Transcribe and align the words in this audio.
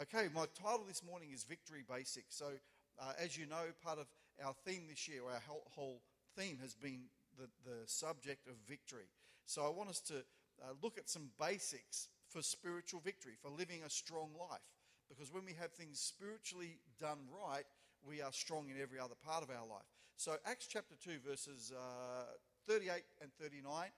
Okay, 0.00 0.28
my 0.32 0.44
title 0.54 0.84
this 0.86 1.02
morning 1.02 1.30
is 1.34 1.42
Victory 1.42 1.82
Basics. 1.82 2.36
So, 2.36 2.46
uh, 3.00 3.14
as 3.18 3.36
you 3.36 3.46
know, 3.46 3.64
part 3.82 3.98
of 3.98 4.06
our 4.46 4.54
theme 4.64 4.82
this 4.88 5.08
year, 5.08 5.22
our 5.26 5.40
whole, 5.74 6.02
theme 6.36 6.56
has 6.62 6.72
been 6.72 7.00
the, 7.36 7.48
the 7.68 7.78
subject 7.86 8.46
of 8.46 8.54
victory. 8.68 9.10
So, 9.44 9.66
I 9.66 9.70
want 9.70 9.90
us 9.90 9.98
to 10.02 10.18
uh, 10.62 10.74
look 10.84 10.98
at 10.98 11.10
some 11.10 11.30
basics 11.40 12.10
for 12.28 12.42
spiritual 12.42 13.00
victory, 13.00 13.32
for 13.42 13.50
living 13.50 13.80
a 13.84 13.90
strong 13.90 14.30
life. 14.38 14.62
Because 15.08 15.34
when 15.34 15.44
we 15.44 15.54
have 15.54 15.72
things 15.72 15.98
spiritually 15.98 16.78
done 17.00 17.18
right, 17.34 17.64
we 18.06 18.22
are 18.22 18.30
strong 18.30 18.70
in 18.70 18.80
every 18.80 19.00
other 19.00 19.16
part 19.26 19.42
of 19.42 19.50
our 19.50 19.66
life. 19.66 19.90
So, 20.16 20.36
Acts 20.46 20.68
chapter 20.70 20.94
2, 21.02 21.28
verses 21.28 21.72
uh, 21.76 22.22
38 22.68 23.02
and 23.20 23.32
39, 23.40 23.88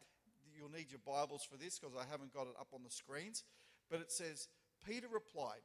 you'll 0.57 0.73
need 0.73 0.87
your 0.89 1.05
Bibles 1.05 1.45
for 1.45 1.59
this 1.59 1.79
because 1.79 1.95
I 1.95 2.11
haven't 2.11 2.33
got 2.33 2.47
it 2.47 2.57
up 2.59 2.69
on 2.73 2.85
the 2.85 2.91
screens. 2.91 3.45
But 3.91 4.01
it 4.01 4.11
says, 4.11 4.49
Peter 4.83 5.07
replied, 5.13 5.61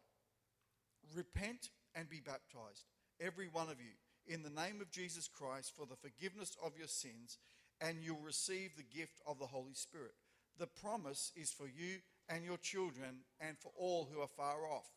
Repent 1.13 1.69
and 1.95 2.09
be 2.09 2.19
baptized, 2.19 2.85
every 3.19 3.47
one 3.47 3.69
of 3.69 3.79
you, 3.79 3.93
in 4.27 4.43
the 4.43 4.49
name 4.49 4.81
of 4.81 4.91
Jesus 4.91 5.27
Christ 5.27 5.73
for 5.75 5.85
the 5.85 5.95
forgiveness 5.95 6.57
of 6.63 6.77
your 6.77 6.87
sins, 6.87 7.37
and 7.81 7.97
you'll 8.01 8.19
receive 8.23 8.71
the 8.75 8.97
gift 8.97 9.21
of 9.27 9.39
the 9.39 9.45
Holy 9.45 9.73
Spirit. 9.73 10.13
The 10.57 10.67
promise 10.67 11.31
is 11.35 11.51
for 11.51 11.67
you 11.67 11.97
and 12.29 12.43
your 12.43 12.57
children, 12.57 13.23
and 13.39 13.57
for 13.57 13.71
all 13.77 14.09
who 14.11 14.21
are 14.21 14.27
far 14.27 14.65
off, 14.67 14.87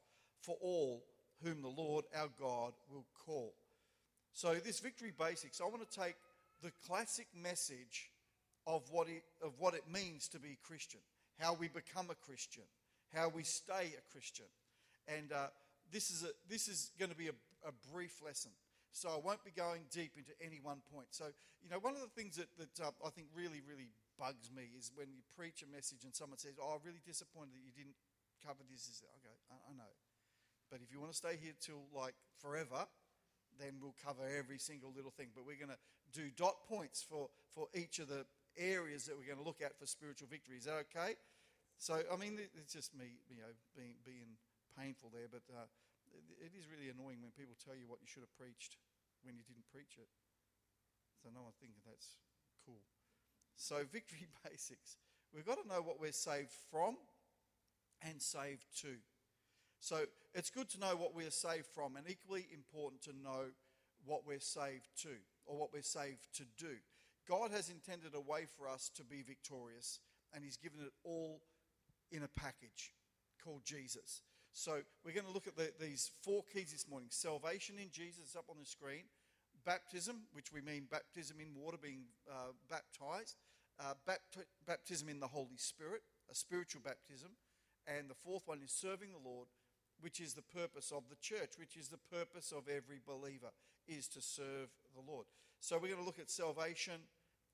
for 0.40 0.56
all 0.60 1.04
whom 1.42 1.62
the 1.62 1.68
Lord 1.68 2.04
our 2.16 2.30
God 2.40 2.72
will 2.90 3.06
call. 3.26 3.54
So, 4.32 4.54
this 4.54 4.80
victory 4.80 5.12
basics, 5.18 5.60
I 5.60 5.64
want 5.64 5.88
to 5.88 6.00
take 6.00 6.16
the 6.62 6.72
classic 6.86 7.26
message 7.34 8.10
of 8.66 8.82
what 8.90 9.08
it, 9.08 9.22
of 9.42 9.52
what 9.58 9.74
it 9.74 9.84
means 9.90 10.28
to 10.28 10.38
be 10.38 10.58
Christian, 10.62 11.00
how 11.38 11.54
we 11.54 11.68
become 11.68 12.10
a 12.10 12.14
Christian, 12.14 12.64
how 13.12 13.28
we 13.28 13.42
stay 13.42 13.94
a 13.98 14.12
Christian. 14.12 14.46
And 15.06 15.32
uh, 15.32 15.48
this 15.92 16.10
is, 16.10 16.24
a, 16.24 16.32
this 16.48 16.68
is 16.68 16.90
going 16.98 17.10
to 17.10 17.16
be 17.16 17.28
a, 17.28 17.36
a 17.66 17.72
brief 17.92 18.20
lesson. 18.24 18.52
So 18.92 19.08
I 19.10 19.20
won't 19.20 19.44
be 19.44 19.52
going 19.52 19.84
deep 19.92 20.16
into 20.16 20.32
any 20.40 20.60
one 20.62 20.80
point. 20.92 21.08
So, 21.10 21.28
you 21.62 21.68
know, 21.68 21.78
one 21.78 21.94
of 21.94 22.00
the 22.00 22.12
things 22.16 22.36
that, 22.36 22.48
that 22.56 22.74
uh, 22.80 22.90
I 23.04 23.10
think 23.10 23.28
really, 23.36 23.60
really 23.60 23.92
bugs 24.18 24.50
me 24.50 24.72
is 24.76 24.90
when 24.96 25.12
you 25.12 25.22
preach 25.36 25.62
a 25.62 25.68
message 25.68 26.02
and 26.04 26.14
someone 26.14 26.38
says, 26.38 26.56
Oh, 26.58 26.74
I'm 26.74 26.82
really 26.82 27.04
disappointed 27.04 27.54
that 27.54 27.64
you 27.64 27.72
didn't 27.76 27.96
cover 28.40 28.64
this. 28.66 28.88
I 29.04 29.18
go, 29.20 29.32
I, 29.52 29.56
I 29.70 29.72
know. 29.76 29.92
But 30.70 30.80
if 30.82 30.92
you 30.92 31.00
want 31.00 31.12
to 31.12 31.18
stay 31.18 31.36
here 31.40 31.54
till 31.60 31.84
like 31.94 32.14
forever, 32.40 32.88
then 33.60 33.76
we'll 33.80 33.96
cover 34.02 34.24
every 34.26 34.58
single 34.58 34.92
little 34.94 35.12
thing. 35.12 35.28
But 35.34 35.44
we're 35.44 35.60
going 35.60 35.74
to 35.74 35.82
do 36.12 36.30
dot 36.36 36.64
points 36.68 37.04
for, 37.04 37.28
for 37.54 37.68
each 37.74 37.98
of 37.98 38.08
the 38.08 38.24
areas 38.56 39.04
that 39.04 39.16
we're 39.16 39.26
going 39.26 39.38
to 39.38 39.46
look 39.46 39.62
at 39.62 39.78
for 39.78 39.86
spiritual 39.86 40.28
victory. 40.28 40.56
Is 40.56 40.64
that 40.64 40.86
okay? 40.90 41.14
So, 41.78 41.94
I 41.94 42.16
mean, 42.16 42.38
it's 42.58 42.72
just 42.72 42.96
me, 42.96 43.22
you 43.30 43.36
know, 43.36 43.52
being, 43.76 43.94
being 44.04 44.34
painful 44.78 45.10
there, 45.10 45.26
but 45.26 45.42
uh, 45.50 45.66
it, 46.38 46.54
is 46.54 46.70
really 46.70 46.86
annoying 46.86 47.18
when 47.18 47.34
people 47.34 47.58
tell 47.58 47.74
you 47.74 47.90
what 47.90 47.98
you 47.98 48.06
should 48.06 48.22
have 48.22 48.32
preached 48.38 48.78
when 49.26 49.34
you 49.34 49.42
didn't 49.42 49.66
preach 49.74 49.98
it. 49.98 50.06
So 51.18 51.34
no 51.34 51.42
one 51.42 51.52
thinking 51.58 51.82
that's 51.82 52.22
cool. 52.62 52.86
So 53.58 53.82
victory 53.92 54.30
basics. 54.46 54.96
We've 55.34 55.46
got 55.46 55.60
to 55.60 55.68
know 55.68 55.82
what 55.82 56.00
we're 56.00 56.14
saved 56.14 56.54
from 56.70 56.96
and 58.00 58.22
saved 58.22 58.64
to. 58.86 59.02
So 59.80 60.06
it's 60.34 60.50
good 60.50 60.68
to 60.70 60.80
know 60.80 60.96
what 60.96 61.14
we're 61.14 61.30
saved 61.30 61.66
from, 61.66 61.96
and 61.96 62.06
equally 62.08 62.46
important 62.52 63.02
to 63.02 63.12
know 63.12 63.50
what 64.04 64.26
we're 64.26 64.40
saved 64.40 64.88
to 65.02 65.18
or 65.46 65.58
what 65.58 65.72
we're 65.72 65.82
saved 65.82 66.26
to 66.36 66.44
do. 66.56 66.78
God 67.28 67.50
has 67.50 67.68
intended 67.68 68.14
a 68.14 68.20
way 68.20 68.46
for 68.56 68.68
us 68.68 68.90
to 68.96 69.04
be 69.04 69.22
victorious, 69.22 70.00
and 70.34 70.42
He's 70.42 70.56
given 70.56 70.80
it 70.80 70.92
all 71.04 71.42
in 72.10 72.22
a 72.22 72.28
package 72.28 72.92
called 73.44 73.64
Jesus. 73.64 74.22
So 74.52 74.80
we're 75.04 75.14
going 75.14 75.26
to 75.26 75.32
look 75.32 75.46
at 75.46 75.56
the, 75.56 75.70
these 75.80 76.10
four 76.22 76.42
keys 76.52 76.72
this 76.72 76.88
morning 76.88 77.08
salvation 77.10 77.76
in 77.78 77.90
Jesus 77.92 78.34
up 78.36 78.46
on 78.50 78.56
the 78.58 78.66
screen, 78.66 79.04
baptism, 79.64 80.22
which 80.32 80.52
we 80.52 80.60
mean 80.60 80.86
baptism 80.90 81.38
in 81.40 81.54
water, 81.54 81.78
being 81.80 82.04
uh, 82.30 82.52
baptized, 82.68 83.36
uh, 83.78 83.94
bapt- 84.06 84.46
baptism 84.66 85.08
in 85.08 85.20
the 85.20 85.28
Holy 85.28 85.56
Spirit, 85.56 86.02
a 86.30 86.34
spiritual 86.34 86.82
baptism, 86.84 87.30
and 87.86 88.08
the 88.08 88.14
fourth 88.14 88.46
one 88.46 88.60
is 88.64 88.72
serving 88.72 89.12
the 89.12 89.28
Lord, 89.28 89.48
which 90.00 90.20
is 90.20 90.34
the 90.34 90.42
purpose 90.42 90.92
of 90.94 91.04
the 91.08 91.16
church, 91.16 91.52
which 91.56 91.76
is 91.76 91.88
the 91.88 91.98
purpose 92.10 92.52
of 92.52 92.68
every 92.68 93.00
believer, 93.06 93.50
is 93.86 94.08
to 94.08 94.20
serve 94.20 94.68
the 94.94 95.02
Lord. 95.10 95.26
So 95.60 95.76
we're 95.76 95.88
going 95.88 96.00
to 96.00 96.06
look 96.06 96.18
at 96.18 96.30
salvation. 96.30 97.00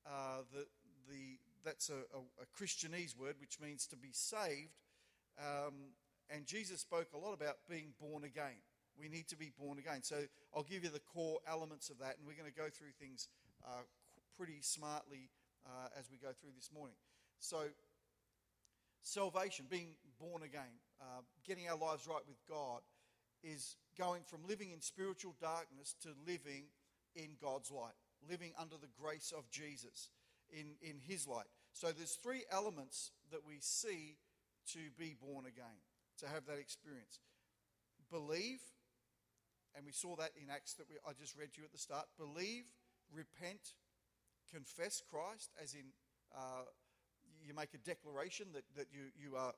Uh, 0.05 0.41
the, 0.53 0.65
the, 1.09 1.39
that's 1.63 1.89
a, 1.89 2.05
a, 2.15 2.43
a 2.43 2.45
Christianese 2.63 3.17
word, 3.17 3.35
which 3.39 3.59
means 3.59 3.87
to 3.87 3.95
be 3.95 4.11
saved. 4.11 4.73
Um, 5.39 5.93
and 6.29 6.45
Jesus 6.45 6.81
spoke 6.81 7.09
a 7.13 7.17
lot 7.17 7.33
about 7.33 7.57
being 7.69 7.93
born 7.99 8.23
again. 8.23 8.61
We 8.99 9.09
need 9.09 9.27
to 9.29 9.37
be 9.37 9.51
born 9.59 9.77
again. 9.77 10.03
So 10.03 10.15
I'll 10.55 10.63
give 10.63 10.83
you 10.83 10.89
the 10.89 10.99
core 11.01 11.39
elements 11.47 11.89
of 11.89 11.99
that, 11.99 12.17
and 12.17 12.25
we're 12.25 12.39
going 12.39 12.51
to 12.51 12.57
go 12.57 12.69
through 12.69 12.95
things 12.99 13.27
uh, 13.65 13.83
pretty 14.37 14.61
smartly 14.61 15.29
uh, 15.65 15.87
as 15.97 16.09
we 16.09 16.17
go 16.17 16.29
through 16.39 16.51
this 16.55 16.69
morning. 16.73 16.95
So, 17.39 17.65
salvation, 19.01 19.65
being 19.69 19.95
born 20.19 20.43
again, 20.43 20.79
uh, 21.01 21.21
getting 21.45 21.67
our 21.67 21.77
lives 21.77 22.07
right 22.07 22.23
with 22.27 22.37
God, 22.47 22.81
is 23.43 23.75
going 23.97 24.23
from 24.25 24.39
living 24.47 24.71
in 24.71 24.81
spiritual 24.81 25.35
darkness 25.41 25.95
to 26.01 26.09
living 26.25 26.65
in 27.15 27.31
God's 27.41 27.71
light, 27.71 27.93
living 28.29 28.53
under 28.59 28.75
the 28.75 28.89
grace 28.99 29.33
of 29.35 29.49
Jesus 29.51 30.09
in, 30.49 30.75
in 30.81 30.99
His 30.99 31.27
light. 31.27 31.47
So, 31.73 31.91
there's 31.91 32.15
three 32.15 32.45
elements 32.51 33.11
that 33.31 33.41
we 33.45 33.57
see 33.59 34.17
to 34.73 34.79
be 34.97 35.15
born 35.21 35.45
again 35.45 35.77
to 36.19 36.27
have 36.27 36.45
that 36.47 36.59
experience. 36.59 37.19
Believe, 38.11 38.61
and 39.75 39.85
we 39.85 39.91
saw 39.91 40.15
that 40.15 40.31
in 40.41 40.49
Acts 40.49 40.73
that 40.75 40.87
we, 40.89 40.95
I 41.07 41.13
just 41.13 41.37
read 41.37 41.53
to 41.53 41.61
you 41.61 41.65
at 41.65 41.71
the 41.71 41.77
start. 41.77 42.05
Believe, 42.17 42.65
repent, 43.11 43.75
confess 44.51 45.01
Christ, 45.09 45.51
as 45.61 45.73
in 45.73 45.91
uh, 46.35 46.65
you 47.45 47.53
make 47.53 47.73
a 47.73 47.77
declaration 47.77 48.47
that, 48.53 48.63
that 48.75 48.87
you, 48.91 49.11
you 49.17 49.35
are 49.35 49.53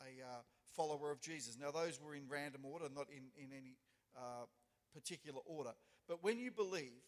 a 0.00 0.22
uh, 0.22 0.42
follower 0.76 1.10
of 1.10 1.20
Jesus. 1.20 1.56
Now, 1.60 1.70
those 1.70 2.00
were 2.00 2.14
in 2.14 2.24
random 2.28 2.64
order, 2.64 2.86
not 2.94 3.06
in, 3.08 3.30
in 3.36 3.50
any 3.52 3.76
uh, 4.16 4.46
particular 4.92 5.40
order. 5.46 5.72
But 6.08 6.22
when 6.22 6.38
you 6.38 6.50
believe, 6.50 7.02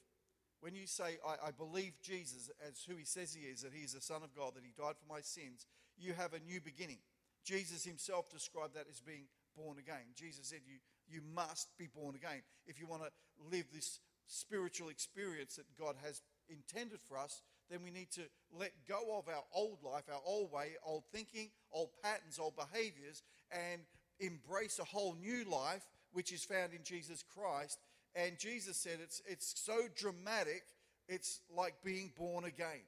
when 0.60 0.74
you 0.74 0.86
say, 0.86 1.18
I, 1.26 1.48
I, 1.48 1.50
believe 1.50 1.92
Jesus 2.02 2.50
as 2.66 2.82
who 2.88 2.96
he 2.96 3.04
says 3.04 3.34
he 3.34 3.42
is, 3.42 3.62
that 3.62 3.72
he 3.74 3.84
is 3.84 3.92
the 3.92 4.00
Son 4.00 4.22
of 4.22 4.34
God, 4.34 4.54
that 4.54 4.64
he 4.64 4.72
died 4.76 4.94
for 4.96 5.12
my 5.12 5.20
sins, 5.20 5.66
you 5.98 6.14
have 6.14 6.32
a 6.32 6.40
new 6.40 6.60
beginning. 6.60 6.98
Jesus 7.46 7.84
himself 7.84 8.28
described 8.28 8.74
that 8.74 8.86
as 8.90 9.00
being 9.00 9.26
born 9.56 9.78
again. 9.78 10.12
Jesus 10.16 10.48
said, 10.48 10.60
You, 10.66 10.78
you 11.08 11.20
must 11.34 11.68
be 11.78 11.86
born 11.86 12.16
again. 12.16 12.42
If 12.66 12.80
you 12.80 12.86
want 12.86 13.02
to 13.02 13.10
live 13.50 13.66
this 13.72 14.00
spiritual 14.26 14.88
experience 14.88 15.54
that 15.54 15.64
God 15.78 15.94
has 16.04 16.20
intended 16.48 16.98
for 17.08 17.16
us, 17.16 17.42
then 17.70 17.80
we 17.84 17.90
need 17.90 18.10
to 18.12 18.22
let 18.52 18.72
go 18.88 19.16
of 19.16 19.28
our 19.28 19.44
old 19.54 19.78
life, 19.84 20.04
our 20.12 20.20
old 20.26 20.52
way, 20.52 20.72
old 20.84 21.04
thinking, 21.12 21.50
old 21.72 21.90
patterns, 22.02 22.38
old 22.40 22.54
behaviors, 22.56 23.22
and 23.52 23.82
embrace 24.18 24.80
a 24.80 24.84
whole 24.84 25.14
new 25.14 25.44
life, 25.48 25.84
which 26.12 26.32
is 26.32 26.44
found 26.44 26.72
in 26.72 26.82
Jesus 26.82 27.22
Christ. 27.22 27.78
And 28.14 28.38
Jesus 28.38 28.76
said 28.76 28.98
it's, 29.02 29.22
it's 29.26 29.54
so 29.56 29.82
dramatic, 29.96 30.64
it's 31.08 31.40
like 31.54 31.74
being 31.84 32.12
born 32.18 32.44
again. 32.44 32.82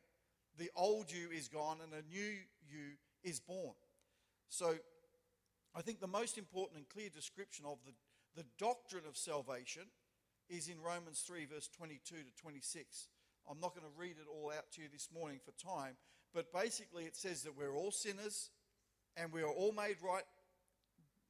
The 0.59 0.71
old 0.75 1.13
you 1.13 1.29
is 1.31 1.47
gone 1.47 1.79
and 1.83 1.93
a 1.93 2.09
new 2.09 2.35
you 2.69 2.97
is 3.23 3.39
born. 3.39 3.75
So 4.49 4.75
I 5.75 5.83
think 5.83 6.01
the 6.01 6.07
most 6.07 6.39
important 6.39 6.79
and 6.79 6.89
clear 6.89 7.09
description 7.09 7.65
of 7.67 7.79
the, 7.85 7.93
the 8.35 8.47
doctrine 8.59 9.05
of 9.09 9.17
salvation 9.17 9.83
is 10.49 10.69
in 10.69 10.81
Romans 10.81 11.23
3, 11.27 11.45
verse 11.45 11.69
22 11.77 12.15
to 12.17 12.43
26. 12.43 13.09
I'm 13.51 13.61
not 13.61 13.75
going 13.75 13.87
to 13.87 13.99
read 13.99 14.17
it 14.21 14.27
all 14.31 14.51
out 14.51 14.71
to 14.73 14.83
you 14.83 14.89
this 14.93 15.09
morning 15.13 15.41
for 15.45 15.53
time, 15.63 15.97
but 16.35 16.53
basically 16.53 17.05
it 17.05 17.17
says 17.17 17.43
that 17.43 17.57
we're 17.57 17.75
all 17.75 17.91
sinners 17.91 18.51
and 19.17 19.33
we 19.33 19.43
are 19.43 19.51
all 19.51 19.73
made 19.73 19.97
right 20.03 20.25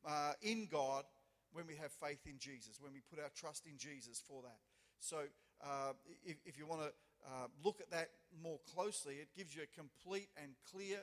uh, 0.06 0.32
in 0.42 0.68
God 0.70 1.04
when 1.52 1.66
we 1.66 1.76
have 1.76 1.92
faith 1.92 2.26
in 2.26 2.38
Jesus, 2.38 2.78
when 2.80 2.92
we 2.92 3.00
put 3.10 3.22
our 3.22 3.30
trust 3.34 3.66
in 3.66 3.78
Jesus 3.78 4.22
for 4.26 4.42
that. 4.42 4.58
So 5.00 5.18
uh, 5.64 5.92
if, 6.24 6.36
if, 6.44 6.58
you 6.58 6.66
want 6.66 6.82
to 6.82 6.92
uh, 7.26 7.46
look 7.64 7.80
at 7.80 7.90
that 7.90 8.10
more 8.42 8.58
closely, 8.74 9.14
it 9.14 9.28
gives 9.36 9.54
you 9.54 9.62
a 9.62 9.78
complete 9.78 10.28
and 10.40 10.52
clear 10.70 10.98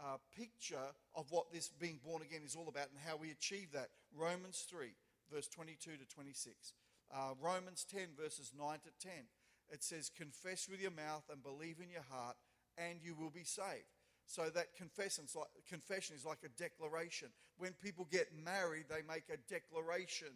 uh, 0.00 0.16
picture 0.36 0.92
of 1.14 1.26
what 1.30 1.52
this 1.52 1.68
being 1.68 1.98
born 2.04 2.22
again 2.22 2.42
is 2.44 2.56
all 2.56 2.68
about 2.68 2.88
and 2.90 3.00
how 3.04 3.16
we 3.16 3.30
achieve 3.30 3.72
that. 3.72 3.88
Romans 4.14 4.66
3, 4.68 4.88
verse 5.32 5.48
22 5.48 5.92
to 5.92 6.06
26. 6.14 6.74
Uh, 7.14 7.34
Romans 7.40 7.86
10, 7.90 8.08
verses 8.20 8.52
9 8.58 8.78
to 8.84 9.06
10. 9.06 9.12
It 9.70 9.82
says, 9.82 10.10
Confess 10.16 10.68
with 10.68 10.80
your 10.80 10.90
mouth 10.90 11.24
and 11.30 11.42
believe 11.42 11.76
in 11.82 11.90
your 11.90 12.06
heart, 12.10 12.36
and 12.78 12.98
you 13.02 13.14
will 13.14 13.30
be 13.30 13.44
saved. 13.44 13.90
So 14.26 14.50
that 14.54 14.74
confession 14.76 15.24
is 16.16 16.24
like 16.24 16.38
a 16.44 16.60
declaration. 16.60 17.28
When 17.58 17.72
people 17.72 18.08
get 18.10 18.28
married, 18.44 18.86
they 18.88 19.02
make 19.06 19.30
a 19.30 19.38
declaration 19.48 20.34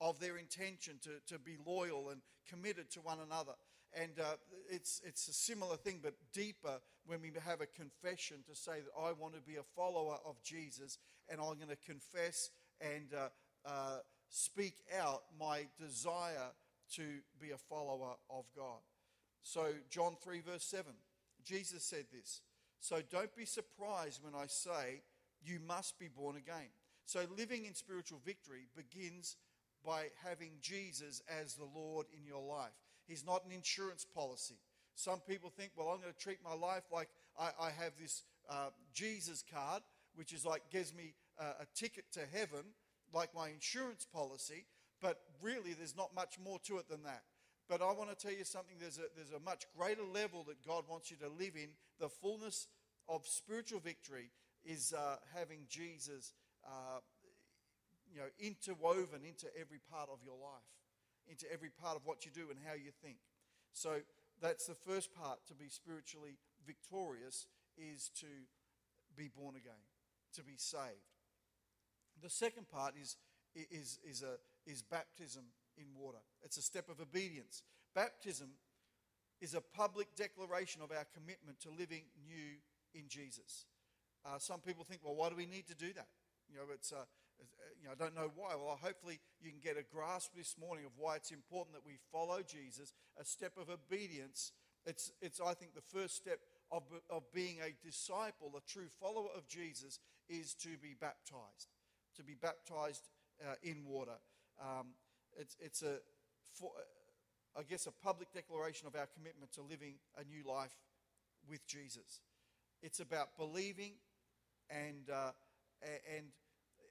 of 0.00 0.18
their 0.18 0.36
intention 0.36 0.98
to, 1.02 1.32
to 1.32 1.38
be 1.38 1.56
loyal 1.64 2.10
and 2.10 2.20
committed 2.48 2.90
to 2.92 3.00
one 3.00 3.18
another. 3.24 3.52
And 3.98 4.12
uh, 4.20 4.36
it's, 4.68 5.00
it's 5.04 5.28
a 5.28 5.32
similar 5.32 5.76
thing, 5.76 6.00
but 6.02 6.14
deeper 6.32 6.80
when 7.06 7.20
we 7.20 7.32
have 7.44 7.60
a 7.60 7.66
confession 7.66 8.38
to 8.48 8.54
say 8.54 8.80
that 8.80 9.00
I 9.00 9.12
want 9.12 9.34
to 9.34 9.40
be 9.40 9.56
a 9.56 9.64
follower 9.74 10.16
of 10.24 10.40
Jesus 10.42 10.98
and 11.28 11.40
I'm 11.40 11.56
going 11.56 11.68
to 11.68 11.76
confess 11.84 12.50
and 12.80 13.08
uh, 13.14 13.28
uh, 13.68 13.98
speak 14.28 14.76
out 15.00 15.22
my 15.38 15.66
desire 15.78 16.52
to 16.94 17.02
be 17.40 17.50
a 17.50 17.56
follower 17.56 18.14
of 18.30 18.44
God. 18.56 18.80
So, 19.42 19.72
John 19.90 20.16
3, 20.22 20.40
verse 20.40 20.64
7, 20.64 20.92
Jesus 21.44 21.84
said 21.84 22.06
this. 22.12 22.42
So, 22.80 23.00
don't 23.10 23.34
be 23.34 23.44
surprised 23.44 24.22
when 24.22 24.34
I 24.34 24.46
say 24.46 25.02
you 25.42 25.58
must 25.66 25.98
be 25.98 26.08
born 26.08 26.36
again. 26.36 26.68
So, 27.06 27.20
living 27.36 27.64
in 27.64 27.74
spiritual 27.74 28.20
victory 28.24 28.68
begins 28.76 29.36
by 29.84 30.06
having 30.24 30.52
Jesus 30.60 31.22
as 31.40 31.54
the 31.54 31.68
Lord 31.74 32.06
in 32.16 32.26
your 32.26 32.42
life. 32.42 32.70
He's 33.10 33.26
not 33.26 33.44
an 33.44 33.52
insurance 33.52 34.06
policy. 34.14 34.54
Some 34.94 35.18
people 35.20 35.50
think, 35.50 35.72
well, 35.76 35.88
I'm 35.88 36.00
going 36.00 36.12
to 36.12 36.18
treat 36.18 36.38
my 36.44 36.54
life 36.54 36.84
like 36.92 37.08
I, 37.38 37.50
I 37.60 37.70
have 37.70 37.92
this 38.00 38.22
uh, 38.48 38.70
Jesus 38.94 39.42
card, 39.52 39.82
which 40.14 40.32
is 40.32 40.46
like 40.46 40.62
gives 40.70 40.94
me 40.94 41.14
a 41.40 41.66
ticket 41.74 42.04
to 42.12 42.20
heaven, 42.32 42.64
like 43.12 43.34
my 43.34 43.48
insurance 43.48 44.06
policy. 44.12 44.66
But 45.00 45.18
really, 45.40 45.72
there's 45.72 45.96
not 45.96 46.14
much 46.14 46.38
more 46.38 46.58
to 46.66 46.78
it 46.78 46.88
than 46.88 47.02
that. 47.04 47.22
But 47.68 47.80
I 47.82 47.92
want 47.92 48.10
to 48.10 48.16
tell 48.16 48.36
you 48.36 48.44
something 48.44 48.76
there's 48.78 48.98
a, 48.98 49.08
there's 49.16 49.32
a 49.32 49.42
much 49.44 49.64
greater 49.76 50.02
level 50.02 50.44
that 50.48 50.64
God 50.66 50.84
wants 50.88 51.10
you 51.10 51.16
to 51.18 51.28
live 51.28 51.56
in. 51.56 51.70
The 51.98 52.08
fullness 52.08 52.68
of 53.08 53.26
spiritual 53.26 53.80
victory 53.80 54.30
is 54.64 54.92
uh, 54.92 55.16
having 55.34 55.60
Jesus 55.68 56.32
uh, 56.64 57.00
you 58.12 58.18
know, 58.20 58.26
interwoven 58.38 59.22
into 59.26 59.46
every 59.58 59.80
part 59.90 60.08
of 60.12 60.18
your 60.24 60.34
life, 60.34 60.66
into 61.30 61.50
every 61.52 61.70
part 61.70 61.96
of 61.96 62.04
what 62.04 62.26
you 62.26 62.32
do 62.32 62.50
and 62.50 62.58
how 62.66 62.74
you 62.74 62.90
think. 63.02 63.18
So 63.72 64.00
that's 64.42 64.66
the 64.66 64.74
first 64.74 65.14
part 65.14 65.38
to 65.46 65.54
be 65.54 65.68
spiritually 65.68 66.38
victorious 66.66 67.46
is 67.78 68.10
to 68.20 68.26
be 69.16 69.28
born 69.28 69.54
again, 69.56 69.80
to 70.34 70.42
be 70.42 70.54
saved. 70.56 71.14
The 72.22 72.30
second 72.30 72.68
part 72.68 72.94
is, 73.00 73.16
is, 73.54 73.98
is, 74.04 74.22
a, 74.22 74.36
is 74.70 74.82
baptism 74.82 75.44
in 75.78 75.86
water. 75.96 76.18
It's 76.42 76.56
a 76.56 76.62
step 76.62 76.88
of 76.88 77.00
obedience. 77.00 77.62
Baptism 77.94 78.48
is 79.40 79.54
a 79.54 79.60
public 79.60 80.14
declaration 80.16 80.82
of 80.82 80.90
our 80.90 81.06
commitment 81.14 81.60
to 81.60 81.70
living 81.70 82.02
new 82.26 82.58
in 82.94 83.08
Jesus. 83.08 83.66
Uh, 84.24 84.38
some 84.38 84.60
people 84.60 84.84
think, 84.84 85.00
well, 85.02 85.14
why 85.14 85.30
do 85.30 85.36
we 85.36 85.46
need 85.46 85.66
to 85.68 85.74
do 85.74 85.92
that? 85.94 86.08
You 86.50 86.56
know, 86.56 86.64
it's, 86.74 86.92
uh, 86.92 87.04
you 87.80 87.86
know, 87.86 87.92
I 87.92 87.98
don't 88.02 88.14
know 88.14 88.30
why. 88.36 88.54
Well, 88.56 88.78
hopefully 88.80 89.20
you 89.40 89.50
can 89.50 89.60
get 89.62 89.76
a 89.76 89.82
grasp 89.82 90.32
this 90.36 90.56
morning 90.58 90.84
of 90.84 90.92
why 90.96 91.16
it's 91.16 91.30
important 91.30 91.74
that 91.74 91.86
we 91.86 91.98
follow 92.12 92.40
Jesus, 92.42 92.92
a 93.20 93.24
step 93.24 93.52
of 93.56 93.68
obedience. 93.70 94.52
It's, 94.86 95.12
it's 95.20 95.40
I 95.40 95.54
think, 95.54 95.74
the 95.74 95.98
first 95.98 96.16
step 96.16 96.40
of, 96.70 96.82
of 97.08 97.22
being 97.32 97.56
a 97.60 97.74
disciple, 97.84 98.52
a 98.56 98.70
true 98.70 98.88
follower 99.00 99.28
of 99.36 99.48
Jesus, 99.48 99.98
is 100.28 100.54
to 100.54 100.76
be 100.80 100.94
baptized, 100.98 101.68
to 102.16 102.22
be 102.22 102.34
baptized 102.34 103.08
uh, 103.42 103.54
in 103.62 103.84
water. 103.84 104.18
Um, 104.60 104.88
it's, 105.36 105.56
it's 105.60 105.82
a, 105.82 105.98
for, 106.54 106.70
I 107.56 107.62
guess, 107.62 107.86
a 107.86 107.92
public 107.92 108.32
declaration 108.32 108.86
of 108.86 108.94
our 108.94 109.08
commitment 109.16 109.52
to 109.52 109.62
living 109.62 109.94
a 110.16 110.24
new 110.24 110.48
life 110.48 110.74
with 111.48 111.66
Jesus. 111.66 112.20
It's 112.82 113.00
about 113.00 113.36
believing 113.36 113.92
and, 114.70 115.10
uh, 115.10 115.32
and 116.16 116.26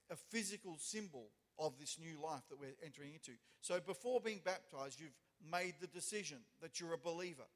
a 0.09 0.15
physical 0.15 0.77
symbol 0.77 1.29
of 1.57 1.77
this 1.79 1.97
new 1.99 2.21
life 2.21 2.43
that 2.49 2.59
we're 2.59 2.75
entering 2.83 3.13
into. 3.13 3.31
So 3.61 3.79
before 3.79 4.21
being 4.21 4.41
baptized, 4.43 4.99
you've 4.99 5.17
made 5.51 5.75
the 5.81 5.87
decision 5.87 6.37
that 6.61 6.79
you're 6.79 6.93
a 6.93 6.97
believer. 6.97 7.47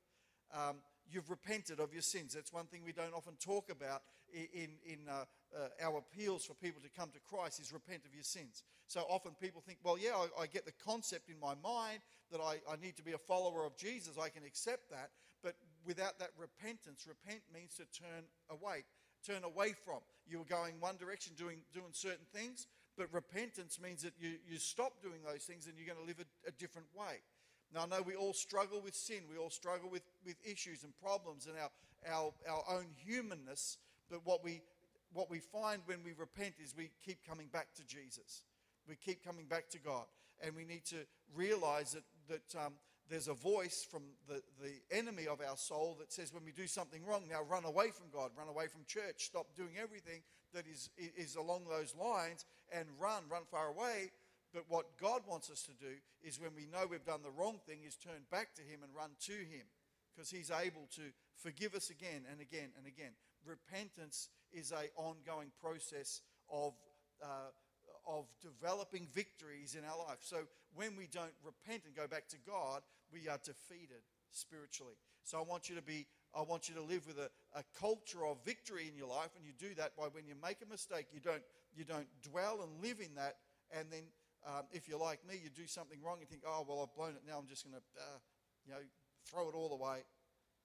Um, 0.53 0.77
you've 1.09 1.29
repented 1.29 1.79
of 1.79 1.93
your 1.93 2.01
sins. 2.01 2.33
That's 2.33 2.53
one 2.53 2.65
thing 2.65 2.81
we 2.83 2.93
don't 2.93 3.13
often 3.13 3.35
talk 3.39 3.69
about 3.71 4.03
in, 4.31 4.69
in 4.85 4.99
uh, 5.09 5.25
uh, 5.55 5.67
our 5.83 5.99
appeals 5.99 6.45
for 6.45 6.53
people 6.53 6.81
to 6.81 6.89
come 6.89 7.09
to 7.11 7.19
Christ 7.19 7.59
is 7.59 7.73
repent 7.73 8.03
of 8.05 8.13
your 8.13 8.23
sins. 8.23 8.63
So 8.87 9.01
often 9.09 9.33
people 9.39 9.61
think, 9.65 9.79
well, 9.83 9.97
yeah, 9.97 10.15
I, 10.15 10.43
I 10.43 10.47
get 10.47 10.65
the 10.65 10.73
concept 10.85 11.29
in 11.29 11.39
my 11.39 11.55
mind 11.63 11.99
that 12.31 12.41
I, 12.41 12.59
I 12.71 12.75
need 12.81 12.97
to 12.97 13.03
be 13.03 13.13
a 13.13 13.17
follower 13.17 13.65
of 13.65 13.77
Jesus. 13.77 14.17
I 14.21 14.29
can 14.29 14.43
accept 14.43 14.89
that. 14.91 15.09
But 15.43 15.55
without 15.85 16.19
that 16.19 16.31
repentance, 16.37 17.05
repent 17.07 17.41
means 17.53 17.75
to 17.75 17.83
turn 17.99 18.23
away, 18.49 18.85
turn 19.25 19.43
away 19.43 19.73
from. 19.85 19.99
You 20.27 20.39
were 20.39 20.45
going 20.45 20.79
one 20.79 20.97
direction, 20.97 21.33
doing, 21.37 21.59
doing 21.73 21.91
certain 21.91 22.25
things, 22.33 22.67
but 22.97 23.07
repentance 23.11 23.79
means 23.81 24.03
that 24.03 24.13
you, 24.19 24.35
you 24.47 24.57
stop 24.57 25.01
doing 25.01 25.19
those 25.25 25.43
things 25.43 25.67
and 25.67 25.75
you're 25.77 25.87
going 25.87 25.99
to 25.99 26.07
live 26.07 26.19
a, 26.19 26.49
a 26.49 26.51
different 26.51 26.87
way. 26.95 27.21
Now, 27.73 27.83
I 27.83 27.85
know 27.87 28.01
we 28.03 28.15
all 28.15 28.33
struggle 28.33 28.81
with 28.81 28.95
sin. 28.95 29.23
We 29.29 29.37
all 29.37 29.49
struggle 29.49 29.89
with, 29.89 30.03
with 30.25 30.35
issues 30.45 30.83
and 30.83 30.93
problems 31.01 31.47
and 31.47 31.55
our, 31.57 31.71
our, 32.13 32.33
our 32.47 32.77
own 32.77 32.85
humanness. 32.95 33.77
But 34.11 34.25
what 34.25 34.43
we, 34.43 34.61
what 35.11 35.29
we 35.29 35.39
find 35.39 35.81
when 35.85 36.03
we 36.03 36.11
repent 36.17 36.55
is 36.63 36.75
we 36.77 36.91
keep 37.03 37.25
coming 37.27 37.47
back 37.51 37.73
to 37.75 37.85
Jesus. 37.87 38.43
We 38.87 38.95
keep 38.95 39.25
coming 39.25 39.45
back 39.45 39.69
to 39.69 39.79
God. 39.79 40.05
And 40.43 40.55
we 40.55 40.65
need 40.65 40.85
to 40.85 40.97
realize 41.33 41.93
that, 41.93 42.03
that 42.27 42.65
um, 42.65 42.73
there's 43.09 43.27
a 43.27 43.33
voice 43.33 43.85
from 43.89 44.03
the, 44.27 44.41
the 44.61 44.97
enemy 44.97 45.27
of 45.27 45.41
our 45.41 45.57
soul 45.57 45.97
that 45.99 46.11
says 46.11 46.33
when 46.33 46.45
we 46.45 46.51
do 46.51 46.67
something 46.67 47.05
wrong, 47.05 47.23
now 47.29 47.41
run 47.49 47.65
away 47.65 47.89
from 47.91 48.07
God, 48.11 48.31
run 48.37 48.47
away 48.47 48.67
from 48.67 48.81
church, 48.87 49.25
stop 49.25 49.47
doing 49.55 49.75
everything 49.81 50.21
that 50.53 50.65
is, 50.67 50.89
is 50.97 51.35
along 51.35 51.65
those 51.69 51.93
lines 51.95 52.45
and 52.71 52.87
run, 52.99 53.23
run 53.29 53.43
far 53.49 53.67
away. 53.67 54.11
But 54.53 54.65
what 54.67 54.97
God 55.01 55.21
wants 55.27 55.49
us 55.49 55.63
to 55.63 55.73
do 55.73 55.93
is 56.23 56.39
when 56.39 56.55
we 56.55 56.67
know 56.71 56.87
we've 56.89 57.03
done 57.03 57.23
the 57.23 57.31
wrong 57.31 57.59
thing, 57.65 57.79
is 57.85 57.95
turn 57.95 58.23
back 58.31 58.53
to 58.55 58.61
Him 58.61 58.83
and 58.83 58.93
run 58.95 59.09
to 59.25 59.33
Him 59.33 59.65
because 60.15 60.29
He's 60.29 60.51
able 60.51 60.87
to 60.95 61.01
forgive 61.35 61.73
us 61.73 61.89
again 61.89 62.23
and 62.31 62.39
again 62.39 62.69
and 62.77 62.85
again. 62.85 63.11
Repentance 63.45 64.29
is 64.53 64.71
a 64.71 64.89
ongoing 64.95 65.51
process 65.59 66.21
of 66.51 66.73
uh, 67.21 67.49
of 68.07 68.25
developing 68.41 69.07
victories 69.13 69.75
in 69.75 69.83
our 69.85 69.97
life. 69.97 70.19
So 70.21 70.47
when 70.75 70.95
we 70.95 71.07
don't 71.07 71.33
repent 71.43 71.83
and 71.85 71.95
go 71.95 72.07
back 72.07 72.27
to 72.29 72.37
God, 72.45 72.81
we 73.11 73.27
are 73.29 73.39
defeated 73.43 74.03
spiritually. 74.31 74.95
So 75.23 75.39
I 75.39 75.41
want 75.41 75.69
you 75.69 75.75
to 75.75 75.81
be 75.81 76.07
I 76.35 76.41
want 76.41 76.67
you 76.67 76.73
to 76.75 76.81
live 76.81 77.05
with 77.05 77.19
a, 77.19 77.29
a 77.53 77.63
culture 77.79 78.25
of 78.25 78.43
victory 78.43 78.89
in 78.89 78.97
your 78.97 79.07
life, 79.07 79.29
and 79.37 79.45
you 79.45 79.53
do 79.53 79.75
that 79.75 79.95
by 79.95 80.09
when 80.09 80.25
you 80.25 80.33
make 80.41 80.57
a 80.65 80.69
mistake, 80.69 81.07
you 81.13 81.19
don't 81.19 81.43
you 81.75 81.85
don't 81.85 82.07
dwell 82.23 82.61
and 82.61 82.81
live 82.81 82.99
in 82.99 83.13
that, 83.15 83.37
and 83.71 83.87
then 83.91 84.03
um, 84.45 84.65
if 84.71 84.89
you're 84.89 84.99
like 84.99 85.19
me, 85.27 85.39
you 85.41 85.49
do 85.49 85.67
something 85.67 86.01
wrong, 86.03 86.17
you 86.19 86.25
think, 86.25 86.41
oh 86.45 86.65
well, 86.67 86.81
I've 86.81 86.95
blown 86.95 87.15
it 87.15 87.23
now. 87.27 87.37
I'm 87.37 87.47
just 87.47 87.63
going 87.63 87.77
to 87.77 87.83
uh, 88.01 88.19
you 88.65 88.73
know 88.73 88.81
throw 89.29 89.47
it 89.47 89.55
all 89.55 89.71
away. 89.71 90.03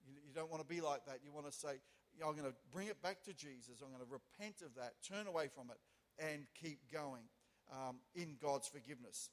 You, 0.03 0.15
you 0.27 0.33
don't 0.33 0.49
want 0.49 0.61
to 0.61 0.67
be 0.67 0.81
like 0.81 1.05
that. 1.05 1.19
You 1.23 1.31
want 1.31 1.45
to 1.45 1.53
say, 1.53 1.79
I'm 2.19 2.35
going 2.35 2.49
to 2.49 2.55
bring 2.73 2.87
it 2.87 3.01
back 3.01 3.23
to 3.23 3.33
Jesus. 3.33 3.79
I'm 3.79 3.93
going 3.93 4.03
to 4.03 4.11
repent 4.11 4.65
of 4.65 4.75
that, 4.75 4.99
turn 5.05 5.27
away 5.27 5.47
from 5.47 5.71
it, 5.71 5.79
and 6.19 6.45
keep 6.61 6.79
going 6.91 7.23
um, 7.71 7.97
in 8.15 8.35
God's 8.41 8.67
forgiveness. 8.67 9.29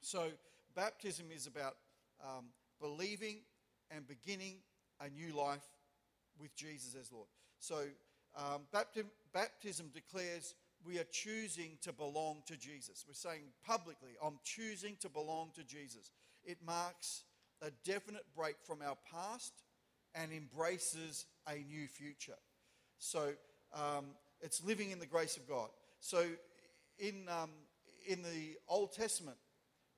So, 0.00 0.28
baptism 0.74 1.26
is 1.34 1.46
about 1.46 1.76
um, 2.22 2.46
believing 2.80 3.38
and 3.90 4.06
beginning 4.06 4.56
a 5.00 5.08
new 5.08 5.34
life 5.36 5.66
with 6.40 6.54
Jesus 6.54 6.96
as 6.98 7.12
Lord. 7.12 7.26
So, 7.58 7.84
um, 8.36 8.62
baptism, 8.72 9.10
baptism 9.32 9.90
declares 9.92 10.54
we 10.84 10.98
are 10.98 11.06
choosing 11.12 11.76
to 11.82 11.92
belong 11.92 12.42
to 12.46 12.56
Jesus. 12.56 13.04
We're 13.06 13.14
saying 13.14 13.42
publicly, 13.66 14.12
I'm 14.24 14.38
choosing 14.44 14.96
to 15.00 15.08
belong 15.08 15.50
to 15.56 15.64
Jesus. 15.64 16.10
It 16.44 16.58
marks 16.64 17.24
a 17.60 17.70
definite 17.84 18.24
break 18.34 18.56
from 18.64 18.78
our 18.80 18.96
past 19.10 19.52
and 20.14 20.32
embraces 20.32 21.26
a 21.46 21.56
new 21.56 21.86
future. 21.86 22.38
So, 22.98 23.32
um, 23.74 24.06
it's 24.40 24.64
living 24.64 24.90
in 24.90 24.98
the 24.98 25.06
grace 25.06 25.36
of 25.36 25.46
God. 25.46 25.68
So 26.00 26.24
in, 26.98 27.26
um, 27.28 27.50
in 28.06 28.22
the 28.22 28.56
Old 28.68 28.92
Testament, 28.92 29.36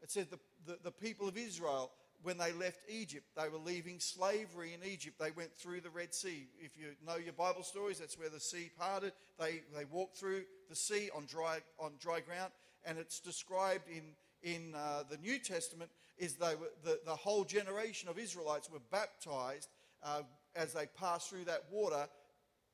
it 0.02 0.11
said 0.11 0.28
the, 0.30 0.38
the, 0.66 0.78
the 0.85 0.90
people 0.90 1.28
of 1.28 1.37
Israel, 1.37 1.90
when 2.23 2.38
they 2.38 2.52
left 2.52 2.78
Egypt, 2.88 3.26
they 3.37 3.49
were 3.49 3.59
leaving 3.59 3.99
slavery 3.99 4.75
in 4.75 4.88
Egypt. 4.88 5.16
They 5.18 5.32
went 5.32 5.56
through 5.56 5.80
the 5.80 5.90
Red 5.90 6.14
Sea. 6.14 6.47
If 6.61 6.76
you 6.76 6.87
know 7.04 7.16
your 7.16 7.32
Bible 7.32 7.62
stories, 7.62 7.99
that's 7.99 8.18
where 8.18 8.28
the 8.28 8.40
sea 8.40 8.71
parted. 8.78 9.12
They, 9.38 9.62
they 9.76 9.85
walked 9.85 10.16
through 10.16 10.44
the 10.68 10.76
sea 10.76 11.11
on 11.16 11.26
dry, 11.26 11.59
on 11.78 11.92
dry 12.00 12.21
ground. 12.21 12.52
And 12.85 12.99
it's 12.99 13.21
described 13.21 13.85
in, 13.88 14.02
in 14.42 14.75
uh, 14.75 15.04
the 15.09 15.16
New 15.18 15.38
Testament 15.38 15.90
is 16.18 16.35
they 16.35 16.54
were, 16.54 16.71
the, 16.85 17.00
the 17.04 17.16
whole 17.16 17.44
generation 17.44 18.09
of 18.09 18.18
Israelites 18.18 18.71
were 18.71 18.80
baptized 18.90 19.68
uh, 20.04 20.23
as 20.54 20.73
they 20.73 20.87
passed 20.99 21.30
through 21.30 21.44
that 21.44 21.64
water 21.71 22.06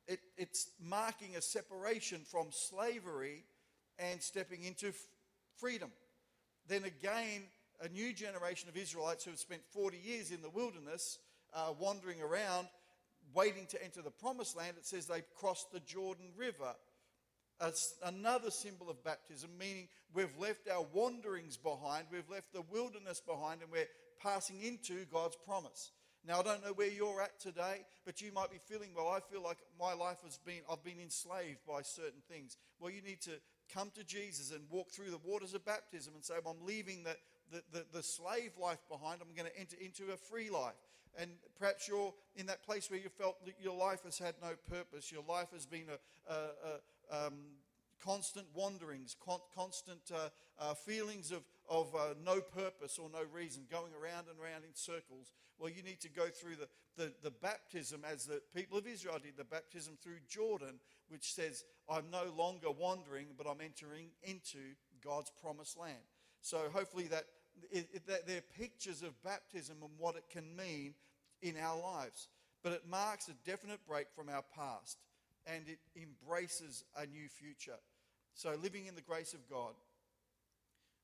it, 0.08 0.20
it's 0.38 0.70
marking 0.80 1.36
a 1.36 1.42
separation 1.42 2.22
from 2.30 2.48
slavery 2.50 3.44
and 3.98 4.22
stepping 4.22 4.64
into 4.64 4.88
f- 4.88 4.94
freedom. 5.60 5.90
Then 6.66 6.84
again, 6.84 7.42
a 7.80 7.88
new 7.88 8.12
generation 8.12 8.68
of 8.68 8.76
Israelites 8.76 9.24
who 9.24 9.30
have 9.30 9.38
spent 9.38 9.62
40 9.72 9.98
years 9.98 10.30
in 10.30 10.40
the 10.40 10.48
wilderness, 10.48 11.18
uh, 11.54 11.72
wandering 11.78 12.20
around, 12.22 12.68
waiting 13.34 13.66
to 13.66 13.84
enter 13.84 14.00
the 14.00 14.10
promised 14.10 14.56
land, 14.56 14.76
it 14.78 14.86
says 14.86 15.06
they 15.06 15.22
crossed 15.36 15.70
the 15.72 15.80
Jordan 15.80 16.30
River. 16.36 16.74
As 17.60 17.94
another 18.04 18.50
symbol 18.50 18.88
of 18.88 19.02
baptism, 19.04 19.50
meaning 19.58 19.88
we've 20.14 20.36
left 20.38 20.68
our 20.68 20.86
wanderings 20.92 21.56
behind, 21.56 22.06
we've 22.10 22.30
left 22.30 22.52
the 22.52 22.62
wilderness 22.70 23.20
behind, 23.20 23.62
and 23.62 23.70
we're 23.70 23.88
passing 24.22 24.62
into 24.62 25.04
God's 25.06 25.36
promise. 25.44 25.90
Now, 26.26 26.40
I 26.40 26.42
don't 26.42 26.64
know 26.64 26.72
where 26.72 26.90
you're 26.90 27.22
at 27.22 27.38
today, 27.40 27.84
but 28.04 28.20
you 28.20 28.32
might 28.32 28.50
be 28.50 28.58
feeling, 28.66 28.90
well, 28.94 29.08
I 29.08 29.20
feel 29.20 29.42
like 29.42 29.58
my 29.78 29.94
life 29.94 30.18
has 30.25 30.38
been, 30.38 30.60
I've 30.70 30.84
been 30.84 31.00
enslaved 31.00 31.60
by 31.66 31.82
certain 31.82 32.22
things. 32.28 32.56
Well, 32.80 32.90
you 32.90 33.02
need 33.02 33.20
to, 33.22 33.32
come 33.72 33.90
to 33.94 34.04
Jesus 34.04 34.52
and 34.52 34.62
walk 34.70 34.90
through 34.90 35.10
the 35.10 35.20
waters 35.25 35.54
of 35.54 35.64
baptism 35.64 36.14
and 36.14 36.25
say, 36.25 36.34
well, 36.44 36.56
I'm 36.58 36.66
leaving 36.66 37.04
the, 37.04 37.16
the, 37.52 37.62
the, 37.72 37.84
the 37.92 38.02
slave 38.02 38.52
life 38.60 38.78
behind, 38.88 39.20
I'm 39.20 39.34
going 39.37 39.50
to 39.50 39.58
enter 39.58 39.76
into 39.80 40.12
a 40.12 40.16
free 40.16 40.50
life. 40.50 40.75
And 41.18 41.30
perhaps 41.58 41.88
you're 41.88 42.14
in 42.37 42.46
that 42.46 42.62
place 42.64 42.90
where 42.90 43.00
you 43.00 43.08
felt 43.08 43.44
that 43.44 43.54
your 43.60 43.76
life 43.76 44.04
has 44.04 44.18
had 44.18 44.34
no 44.42 44.50
purpose, 44.68 45.10
your 45.10 45.25
life 45.28 45.48
has 45.52 45.66
been 45.66 45.87
a, 45.88 46.32
a, 46.32 46.37
a 47.14 47.26
um, 47.26 47.34
constant 48.04 48.46
wanderings, 48.54 49.16
con- 49.25 49.40
constant 49.54 50.00
uh, 50.14 50.28
uh, 50.60 50.75
feelings 50.75 51.32
of, 51.32 51.42
of 51.68 51.94
uh, 51.94 52.14
no 52.25 52.40
purpose 52.40 52.98
or 52.98 53.10
no 53.12 53.20
reason, 53.32 53.64
going 53.70 53.92
around 53.92 54.26
and 54.30 54.38
around 54.40 54.64
in 54.64 54.75
circles. 54.75 55.32
Well, 55.58 55.70
you 55.70 55.82
need 55.82 56.00
to 56.00 56.08
go 56.08 56.28
through 56.28 56.56
the, 56.56 56.68
the, 56.96 57.12
the 57.22 57.30
baptism 57.30 58.02
as 58.10 58.25
the 58.25 58.40
people 58.54 58.78
of 58.78 58.87
Israel 58.87 59.18
did, 59.22 59.37
the 59.37 59.44
baptism 59.44 59.98
through 60.00 60.20
Jordan, 60.28 60.80
which 61.08 61.32
says, 61.32 61.64
I'm 61.88 62.10
no 62.10 62.32
longer 62.37 62.70
wandering, 62.70 63.28
but 63.37 63.46
I'm 63.46 63.60
entering 63.60 64.10
into 64.22 64.58
God's 65.04 65.30
promised 65.42 65.78
land. 65.78 65.96
So 66.40 66.58
hopefully 66.72 67.08
that, 67.08 67.25
it, 67.70 68.06
that 68.06 68.26
they're 68.26 68.42
pictures 68.58 69.02
of 69.02 69.20
baptism 69.22 69.76
and 69.82 69.90
what 69.98 70.16
it 70.16 70.25
can 70.30 70.56
mean 70.56 70.94
in 71.42 71.54
our 71.62 71.78
lives. 71.78 72.28
But 72.62 72.72
it 72.72 72.82
marks 72.88 73.28
a 73.28 73.48
definite 73.48 73.80
break 73.87 74.06
from 74.14 74.28
our 74.28 74.44
past 74.54 74.98
and 75.46 75.64
it 75.68 75.78
embraces 75.96 76.84
a 76.96 77.06
new 77.06 77.28
future. 77.28 77.78
So, 78.34 78.56
living 78.62 78.87
in 78.87 78.94
the 78.94 79.02
grace 79.02 79.34
of 79.34 79.48
God. 79.48 79.75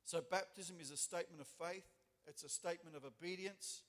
So, 0.04 0.22
baptism 0.30 0.76
is 0.80 0.90
a 0.90 0.96
statement 0.96 1.40
of 1.40 1.46
faith, 1.46 1.86
it's 2.26 2.44
a 2.44 2.48
statement 2.48 2.96
of 2.96 3.04
obedience 3.04 3.82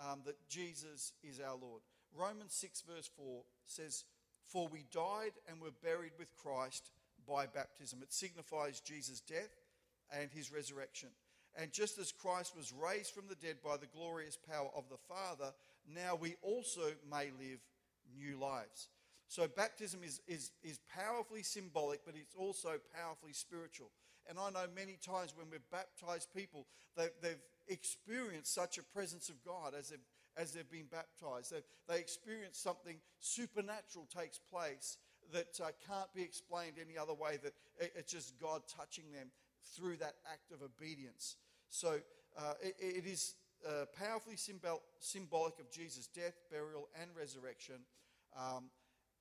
um, 0.00 0.22
that 0.24 0.48
Jesus 0.48 1.12
is 1.22 1.40
our 1.40 1.56
Lord. 1.56 1.82
Romans 2.16 2.54
6, 2.54 2.82
verse 2.82 3.10
4 3.16 3.42
says, 3.66 4.04
For 4.46 4.68
we 4.68 4.84
died 4.92 5.32
and 5.48 5.60
were 5.60 5.70
buried 5.82 6.12
with 6.18 6.36
Christ 6.36 6.90
by 7.26 7.46
baptism. 7.46 8.00
It 8.02 8.12
signifies 8.12 8.80
Jesus' 8.80 9.20
death 9.20 9.54
and 10.12 10.30
his 10.30 10.52
resurrection. 10.52 11.08
And 11.58 11.72
just 11.72 11.98
as 11.98 12.12
Christ 12.12 12.54
was 12.56 12.72
raised 12.72 13.12
from 13.12 13.28
the 13.28 13.34
dead 13.34 13.56
by 13.64 13.76
the 13.76 13.86
glorious 13.86 14.36
power 14.36 14.68
of 14.76 14.84
the 14.90 14.98
Father, 15.08 15.52
now 15.92 16.14
we 16.14 16.36
also 16.42 16.92
may 17.10 17.30
live 17.38 17.60
new 18.16 18.38
lives. 18.38 18.88
So 19.28 19.48
baptism 19.48 20.00
is, 20.04 20.20
is, 20.28 20.52
is 20.62 20.78
powerfully 20.94 21.42
symbolic, 21.42 22.04
but 22.04 22.14
it's 22.14 22.34
also 22.34 22.78
powerfully 22.94 23.32
spiritual. 23.32 23.90
And 24.28 24.38
I 24.38 24.50
know 24.50 24.66
many 24.74 24.98
times 25.04 25.34
when 25.36 25.50
we've 25.50 25.70
baptized 25.70 26.28
people, 26.34 26.66
they've, 26.96 27.10
they've 27.22 27.42
experienced 27.68 28.54
such 28.54 28.78
a 28.78 28.82
presence 28.82 29.28
of 29.28 29.42
God 29.44 29.74
as 29.78 29.90
they've, 29.90 29.98
as 30.36 30.52
they've 30.52 30.70
been 30.70 30.88
baptized. 30.90 31.52
They've, 31.52 31.62
they 31.88 31.98
experience 31.98 32.58
something 32.58 32.96
supernatural 33.20 34.06
takes 34.14 34.38
place 34.38 34.98
that 35.32 35.58
uh, 35.62 35.70
can't 35.86 36.12
be 36.14 36.22
explained 36.22 36.76
any 36.80 36.98
other 36.98 37.14
way, 37.14 37.38
that 37.42 37.52
it, 37.78 37.92
it's 37.96 38.12
just 38.12 38.38
God 38.40 38.62
touching 38.68 39.10
them 39.12 39.28
through 39.74 39.96
that 39.96 40.14
act 40.30 40.52
of 40.52 40.62
obedience. 40.62 41.36
So 41.68 41.98
uh, 42.38 42.54
it, 42.62 42.76
it 42.78 43.06
is 43.06 43.34
uh, 43.66 43.86
powerfully 43.98 44.36
symbol, 44.36 44.82
symbolic 45.00 45.58
of 45.58 45.70
Jesus' 45.70 46.06
death, 46.06 46.34
burial, 46.50 46.88
and 47.00 47.10
resurrection. 47.16 47.76
Um, 48.36 48.70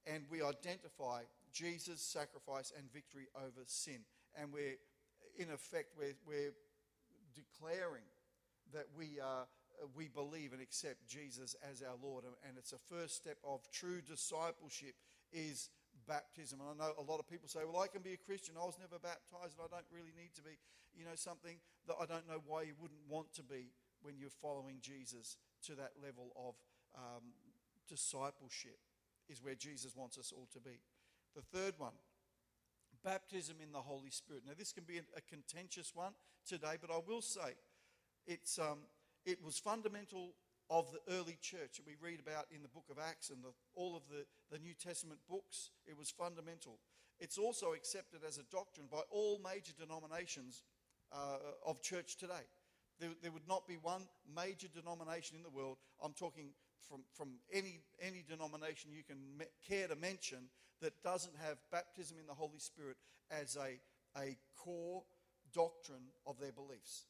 and 0.05 0.24
we 0.29 0.43
identify 0.43 1.21
Jesus' 1.51 2.01
sacrifice 2.01 2.71
and 2.77 2.91
victory 2.93 3.27
over 3.35 3.63
sin. 3.65 4.00
And 4.39 4.51
we're, 4.51 4.75
in 5.37 5.51
effect, 5.51 5.93
we're, 5.97 6.15
we're 6.27 6.53
declaring 7.35 8.07
that 8.73 8.87
we, 8.97 9.19
uh, 9.21 9.45
we 9.95 10.07
believe 10.07 10.53
and 10.53 10.61
accept 10.61 11.07
Jesus 11.07 11.55
as 11.69 11.81
our 11.81 11.95
Lord. 12.01 12.23
And 12.47 12.57
it's 12.57 12.73
a 12.73 12.81
first 12.89 13.15
step 13.15 13.37
of 13.43 13.61
true 13.71 14.01
discipleship 14.01 14.95
is 15.31 15.69
baptism. 16.07 16.59
And 16.61 16.69
I 16.69 16.85
know 16.85 16.93
a 16.97 17.03
lot 17.03 17.19
of 17.19 17.27
people 17.27 17.47
say, 17.47 17.61
well, 17.65 17.81
I 17.81 17.87
can 17.87 18.01
be 18.01 18.13
a 18.13 18.17
Christian. 18.17 18.55
I 18.59 18.65
was 18.65 18.77
never 18.79 18.99
baptized 18.99 19.57
and 19.57 19.67
I 19.67 19.69
don't 19.69 19.89
really 19.91 20.13
need 20.15 20.33
to 20.35 20.41
be. 20.41 20.57
You 20.95 21.03
know, 21.03 21.15
something 21.15 21.57
that 21.87 21.95
I 21.99 22.05
don't 22.05 22.27
know 22.27 22.39
why 22.47 22.63
you 22.63 22.73
wouldn't 22.79 23.03
want 23.09 23.33
to 23.35 23.43
be 23.43 23.75
when 24.01 24.15
you're 24.17 24.33
following 24.41 24.77
Jesus 24.81 25.35
to 25.67 25.75
that 25.75 25.91
level 26.01 26.31
of 26.39 26.55
um, 26.95 27.35
discipleship 27.87 28.79
is 29.27 29.43
where 29.43 29.55
Jesus 29.55 29.95
wants 29.95 30.17
us 30.17 30.31
all 30.31 30.47
to 30.53 30.59
be. 30.59 30.79
The 31.35 31.41
third 31.41 31.73
one, 31.77 31.91
baptism 33.05 33.57
in 33.62 33.71
the 33.71 33.79
Holy 33.79 34.09
Spirit. 34.09 34.43
Now, 34.45 34.53
this 34.57 34.74
can 34.74 34.83
be 34.83 34.97
a 34.97 35.21
contentious 35.21 35.93
one 35.93 36.13
today, 36.45 36.75
but 36.81 36.89
I 36.89 37.00
will 37.07 37.21
say 37.21 37.55
it's, 38.25 38.57
um, 38.57 38.79
it 39.25 39.38
was 39.45 39.59
fundamental 39.59 40.33
of 40.69 40.91
the 40.91 41.13
early 41.13 41.38
church 41.41 41.77
that 41.77 41.85
we 41.85 41.95
read 42.01 42.19
about 42.19 42.47
in 42.51 42.63
the 42.63 42.67
book 42.67 42.85
of 42.89 42.97
Acts 42.97 43.29
and 43.29 43.43
the, 43.43 43.53
all 43.75 43.95
of 43.95 44.01
the, 44.09 44.25
the 44.51 44.59
New 44.59 44.74
Testament 44.74 45.19
books. 45.29 45.69
It 45.85 45.97
was 45.97 46.09
fundamental. 46.09 46.79
It's 47.19 47.38
also 47.38 47.74
accepted 47.74 48.21
as 48.27 48.39
a 48.39 48.43
doctrine 48.51 48.88
by 48.91 49.01
all 49.12 49.39
major 49.43 49.74
denominations 49.79 50.63
uh, 51.13 51.38
of 51.65 51.81
church 51.81 52.17
today. 52.17 52.50
There, 53.00 53.09
there, 53.21 53.31
would 53.31 53.47
not 53.47 53.67
be 53.67 53.75
one 53.75 54.07
major 54.35 54.67
denomination 54.67 55.38
in 55.38 55.43
the 55.43 55.50
world. 55.50 55.77
I'm 56.03 56.13
talking 56.13 56.50
from, 56.89 57.01
from 57.13 57.29
any, 57.51 57.81
any 58.01 58.23
denomination 58.27 58.91
you 58.91 59.03
can 59.03 59.17
me- 59.37 59.45
care 59.67 59.87
to 59.87 59.95
mention 59.95 60.49
that 60.81 61.03
doesn't 61.03 61.35
have 61.45 61.57
baptism 61.71 62.17
in 62.19 62.27
the 62.27 62.33
Holy 62.33 62.59
Spirit 62.59 62.97
as 63.31 63.57
a, 63.57 63.79
a 64.19 64.37
core 64.57 65.03
doctrine 65.53 66.11
of 66.27 66.39
their 66.39 66.51
beliefs. 66.51 67.05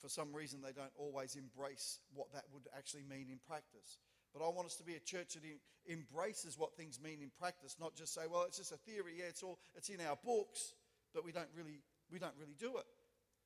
For 0.00 0.08
some 0.08 0.32
reason, 0.34 0.60
they 0.60 0.72
don't 0.72 0.92
always 0.96 1.36
embrace 1.36 2.00
what 2.12 2.32
that 2.32 2.44
would 2.52 2.64
actually 2.76 3.04
mean 3.08 3.28
in 3.30 3.38
practice. 3.46 3.98
But 4.34 4.44
I 4.44 4.48
want 4.48 4.66
us 4.66 4.76
to 4.76 4.84
be 4.84 4.96
a 4.96 5.00
church 5.00 5.34
that 5.34 5.42
embraces 5.88 6.58
what 6.58 6.76
things 6.76 7.00
mean 7.02 7.22
in 7.22 7.30
practice, 7.38 7.76
not 7.80 7.94
just 7.94 8.12
say, 8.12 8.22
well, 8.30 8.42
it's 8.42 8.58
just 8.58 8.72
a 8.72 8.76
theory. 8.76 9.14
Yeah, 9.18 9.26
it's 9.28 9.42
all 9.42 9.58
it's 9.76 9.88
in 9.88 10.00
our 10.00 10.18
books, 10.24 10.74
but 11.14 11.24
we 11.24 11.30
don't 11.32 11.48
really 11.56 11.80
we 12.10 12.18
don't 12.18 12.34
really 12.38 12.56
do 12.58 12.76
it. 12.76 12.84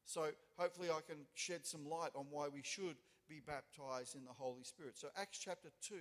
So 0.04 0.28
hopefully, 0.56 0.88
I 0.88 1.00
can 1.06 1.26
shed 1.34 1.66
some 1.66 1.84
light 1.86 2.12
on 2.14 2.26
why 2.30 2.48
we 2.48 2.62
should 2.62 2.96
be 3.28 3.40
baptized 3.44 4.16
in 4.16 4.24
the 4.24 4.32
Holy 4.32 4.64
Spirit. 4.64 4.96
So, 4.96 5.08
Acts 5.16 5.38
chapter 5.38 5.68
2, 5.82 5.94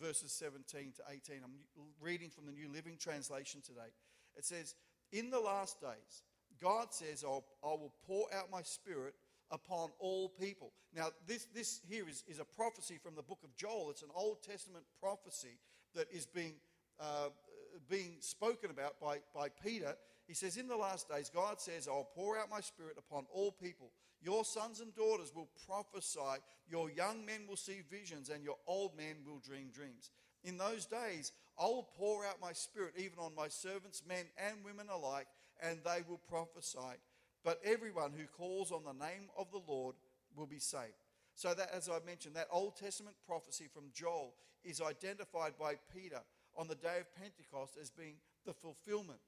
verses 0.00 0.32
17 0.32 0.92
to 0.96 1.02
18. 1.10 1.42
I'm 1.44 1.84
reading 2.00 2.30
from 2.30 2.46
the 2.46 2.52
New 2.52 2.68
Living 2.72 2.96
Translation 2.98 3.60
today. 3.60 3.92
It 4.36 4.44
says, 4.44 4.74
In 5.12 5.30
the 5.30 5.40
last 5.40 5.80
days, 5.80 6.22
God 6.60 6.92
says, 6.92 7.24
I'll, 7.24 7.44
I 7.62 7.68
will 7.68 7.92
pour 8.06 8.26
out 8.34 8.50
my 8.50 8.62
spirit 8.62 9.14
upon 9.50 9.90
all 9.98 10.28
people. 10.28 10.72
Now, 10.94 11.08
this, 11.26 11.46
this 11.54 11.80
here 11.88 12.08
is, 12.08 12.24
is 12.26 12.40
a 12.40 12.44
prophecy 12.44 12.98
from 13.02 13.14
the 13.14 13.22
book 13.22 13.40
of 13.44 13.54
Joel. 13.56 13.90
It's 13.90 14.02
an 14.02 14.08
Old 14.14 14.42
Testament 14.42 14.84
prophecy 15.00 15.58
that 15.94 16.06
is 16.10 16.26
being, 16.26 16.54
uh, 16.98 17.28
being 17.88 18.16
spoken 18.20 18.70
about 18.70 19.00
by, 19.00 19.18
by 19.34 19.48
Peter. 19.48 19.96
He 20.26 20.34
says, 20.34 20.56
In 20.56 20.68
the 20.68 20.76
last 20.76 21.08
days, 21.08 21.30
God 21.32 21.60
says, 21.60 21.88
I'll 21.88 22.08
pour 22.14 22.38
out 22.38 22.50
my 22.50 22.60
spirit 22.60 22.96
upon 22.98 23.26
all 23.32 23.52
people. 23.52 23.90
Your 24.22 24.44
sons 24.44 24.80
and 24.80 24.94
daughters 24.94 25.32
will 25.34 25.50
prophesy, 25.66 26.40
your 26.66 26.90
young 26.90 27.26
men 27.26 27.42
will 27.46 27.56
see 27.56 27.82
visions, 27.90 28.30
and 28.30 28.42
your 28.42 28.56
old 28.66 28.96
men 28.96 29.16
will 29.26 29.38
dream 29.38 29.68
dreams. 29.70 30.10
In 30.44 30.56
those 30.56 30.86
days, 30.86 31.32
I 31.58 31.64
will 31.64 31.88
pour 31.96 32.24
out 32.24 32.40
my 32.40 32.52
spirit 32.52 32.94
even 32.96 33.18
on 33.18 33.34
my 33.34 33.48
servants, 33.48 34.02
men 34.08 34.24
and 34.38 34.64
women 34.64 34.86
alike, 34.88 35.26
and 35.62 35.78
they 35.84 36.02
will 36.08 36.20
prophesy. 36.28 36.98
But 37.44 37.60
everyone 37.62 38.12
who 38.16 38.24
calls 38.26 38.72
on 38.72 38.82
the 38.84 39.04
name 39.04 39.28
of 39.38 39.50
the 39.52 39.60
Lord 39.66 39.94
will 40.34 40.46
be 40.46 40.58
saved. 40.58 40.94
So 41.34 41.52
that, 41.52 41.70
as 41.74 41.88
I 41.88 41.98
mentioned, 42.06 42.36
that 42.36 42.48
Old 42.50 42.76
Testament 42.76 43.16
prophecy 43.26 43.66
from 43.72 43.84
Joel 43.92 44.34
is 44.64 44.80
identified 44.80 45.52
by 45.58 45.74
Peter 45.92 46.20
on 46.56 46.68
the 46.68 46.76
day 46.76 47.00
of 47.00 47.14
Pentecost 47.14 47.76
as 47.80 47.90
being 47.90 48.16
the 48.46 48.54
fulfillment. 48.54 49.18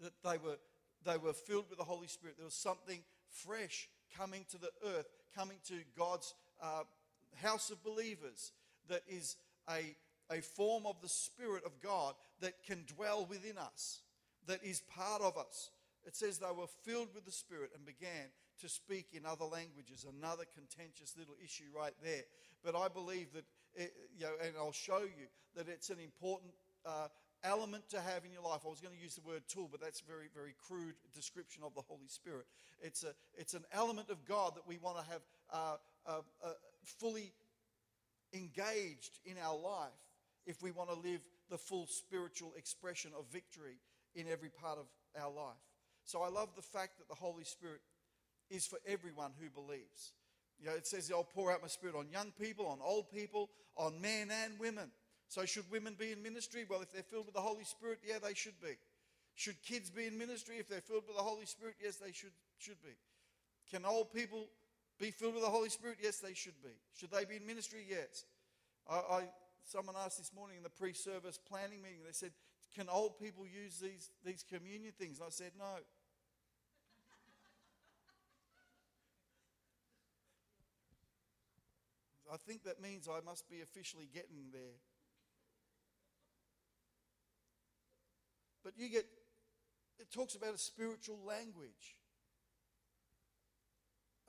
That 0.00 0.12
they 0.24 0.38
were, 0.38 0.58
they 1.04 1.18
were 1.18 1.32
filled 1.32 1.66
with 1.68 1.78
the 1.78 1.84
Holy 1.84 2.08
Spirit. 2.08 2.36
There 2.36 2.44
was 2.44 2.54
something 2.54 3.00
fresh 3.28 3.88
coming 4.16 4.44
to 4.50 4.58
the 4.58 4.70
earth, 4.96 5.06
coming 5.36 5.58
to 5.68 5.74
God's 5.96 6.34
uh, 6.62 6.82
house 7.42 7.70
of 7.70 7.82
believers 7.84 8.52
that 8.88 9.02
is 9.08 9.36
a, 9.68 9.94
a 10.30 10.40
form 10.40 10.84
of 10.86 11.00
the 11.00 11.08
Spirit 11.08 11.64
of 11.64 11.80
God 11.80 12.14
that 12.40 12.64
can 12.66 12.84
dwell 12.96 13.26
within 13.28 13.58
us, 13.58 14.00
that 14.46 14.64
is 14.64 14.80
part 14.80 15.22
of 15.22 15.36
us. 15.36 15.70
It 16.06 16.16
says 16.16 16.38
they 16.38 16.46
were 16.46 16.66
filled 16.84 17.14
with 17.14 17.26
the 17.26 17.32
Spirit 17.32 17.70
and 17.74 17.84
began 17.84 18.32
to 18.60 18.68
speak 18.68 19.08
in 19.12 19.26
other 19.26 19.44
languages. 19.44 20.06
Another 20.18 20.44
contentious 20.54 21.14
little 21.18 21.34
issue 21.42 21.64
right 21.76 21.94
there. 22.02 22.22
But 22.64 22.74
I 22.74 22.88
believe 22.88 23.32
that, 23.34 23.44
it, 23.74 23.92
you 24.16 24.24
know, 24.24 24.32
and 24.42 24.54
I'll 24.58 24.72
show 24.72 25.00
you 25.00 25.28
that 25.56 25.68
it's 25.68 25.90
an 25.90 25.98
important 25.98 26.52
uh, 26.84 27.08
element 27.44 27.88
to 27.90 28.00
have 28.00 28.24
in 28.24 28.32
your 28.32 28.42
life. 28.42 28.60
I 28.64 28.68
was 28.68 28.80
going 28.80 28.94
to 28.94 29.00
use 29.00 29.14
the 29.14 29.26
word 29.26 29.42
tool, 29.48 29.68
but 29.70 29.80
that's 29.80 30.00
a 30.00 30.04
very, 30.04 30.28
very 30.34 30.54
crude 30.66 30.94
description 31.14 31.62
of 31.64 31.74
the 31.74 31.82
Holy 31.82 32.08
Spirit. 32.08 32.46
It's, 32.80 33.04
a, 33.04 33.14
it's 33.36 33.54
an 33.54 33.64
element 33.72 34.10
of 34.10 34.24
God 34.24 34.54
that 34.56 34.66
we 34.66 34.78
want 34.78 34.98
to 34.98 35.04
have 35.10 35.22
uh, 35.52 35.76
uh, 36.06 36.20
uh, 36.44 36.48
fully 36.82 37.32
engaged 38.32 39.18
in 39.24 39.36
our 39.42 39.56
life 39.56 39.90
if 40.46 40.62
we 40.62 40.70
want 40.70 40.90
to 40.90 40.96
live 40.96 41.20
the 41.50 41.58
full 41.58 41.86
spiritual 41.86 42.52
expression 42.56 43.10
of 43.18 43.24
victory 43.32 43.78
in 44.14 44.26
every 44.30 44.48
part 44.48 44.78
of 44.78 44.86
our 45.20 45.30
life. 45.30 45.56
So 46.04 46.22
I 46.22 46.28
love 46.28 46.50
the 46.56 46.62
fact 46.62 46.98
that 46.98 47.08
the 47.08 47.14
Holy 47.14 47.44
Spirit 47.44 47.80
is 48.50 48.66
for 48.66 48.78
everyone 48.86 49.32
who 49.40 49.48
believes. 49.50 50.12
You 50.58 50.66
know, 50.66 50.74
it 50.74 50.86
says, 50.86 51.10
I'll 51.10 51.24
pour 51.24 51.52
out 51.52 51.62
my 51.62 51.68
spirit 51.68 51.96
on 51.96 52.08
young 52.12 52.32
people, 52.38 52.66
on 52.66 52.78
old 52.82 53.10
people, 53.10 53.50
on 53.76 54.00
men 54.00 54.28
and 54.30 54.58
women. 54.58 54.90
So, 55.30 55.44
should 55.44 55.70
women 55.70 55.94
be 55.96 56.10
in 56.10 56.20
ministry? 56.24 56.66
Well, 56.68 56.82
if 56.82 56.90
they're 56.90 57.04
filled 57.04 57.26
with 57.26 57.36
the 57.36 57.40
Holy 57.40 57.62
Spirit, 57.62 58.00
yeah, 58.04 58.18
they 58.20 58.34
should 58.34 58.60
be. 58.60 58.74
Should 59.36 59.62
kids 59.62 59.88
be 59.88 60.06
in 60.06 60.18
ministry 60.18 60.56
if 60.58 60.68
they're 60.68 60.80
filled 60.80 61.04
with 61.06 61.16
the 61.16 61.22
Holy 61.22 61.46
Spirit? 61.46 61.76
Yes, 61.80 61.96
they 61.96 62.10
should, 62.10 62.32
should 62.58 62.82
be. 62.82 62.98
Can 63.70 63.84
old 63.84 64.12
people 64.12 64.48
be 64.98 65.12
filled 65.12 65.34
with 65.34 65.44
the 65.44 65.48
Holy 65.48 65.68
Spirit? 65.68 65.98
Yes, 66.02 66.18
they 66.18 66.34
should 66.34 66.60
be. 66.64 66.74
Should 66.98 67.12
they 67.12 67.24
be 67.24 67.36
in 67.36 67.46
ministry? 67.46 67.86
Yes. 67.88 68.24
I, 68.90 68.96
I 68.96 69.28
someone 69.62 69.94
asked 70.04 70.18
this 70.18 70.32
morning 70.34 70.56
in 70.56 70.64
the 70.64 70.68
pre-service 70.68 71.38
planning 71.38 71.80
meeting. 71.80 72.00
They 72.04 72.10
said, 72.10 72.32
"Can 72.74 72.88
old 72.88 73.20
people 73.20 73.46
use 73.46 73.78
these 73.78 74.10
these 74.24 74.42
communion 74.42 74.92
things?" 74.98 75.20
And 75.20 75.28
I 75.28 75.30
said, 75.30 75.52
"No." 75.56 75.78
I 82.32 82.36
think 82.36 82.64
that 82.64 82.82
means 82.82 83.06
I 83.08 83.24
must 83.24 83.48
be 83.48 83.60
officially 83.60 84.08
getting 84.12 84.50
there. 84.52 84.78
But 88.70 88.80
you 88.80 88.88
get, 88.88 89.06
it 89.98 90.12
talks 90.12 90.36
about 90.36 90.54
a 90.54 90.58
spiritual 90.58 91.18
language 91.26 91.98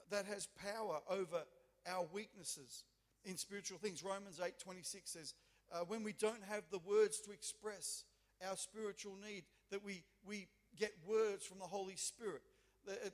that 0.10 0.26
has 0.26 0.48
power 0.48 1.00
over 1.08 1.44
our 1.88 2.08
weaknesses 2.12 2.86
in 3.24 3.38
spiritual 3.38 3.78
things. 3.78 4.04
Romans 4.04 4.40
8:26 4.40 5.02
says, 5.06 5.36
uh, 5.72 5.82
when 5.82 6.04
we 6.04 6.14
don't 6.14 6.44
have 6.50 6.64
the 6.72 6.80
words 6.80 7.20
to 7.22 7.32
express 7.32 8.04
our 8.48 8.58
spiritual 8.58 9.16
need, 9.16 9.44
that 9.70 9.84
we, 9.84 10.04
we 10.26 10.48
get 10.76 10.92
words 11.08 11.46
from 11.46 11.60
the 11.60 11.66
Holy 11.66 11.96
Spirit. 11.96 12.42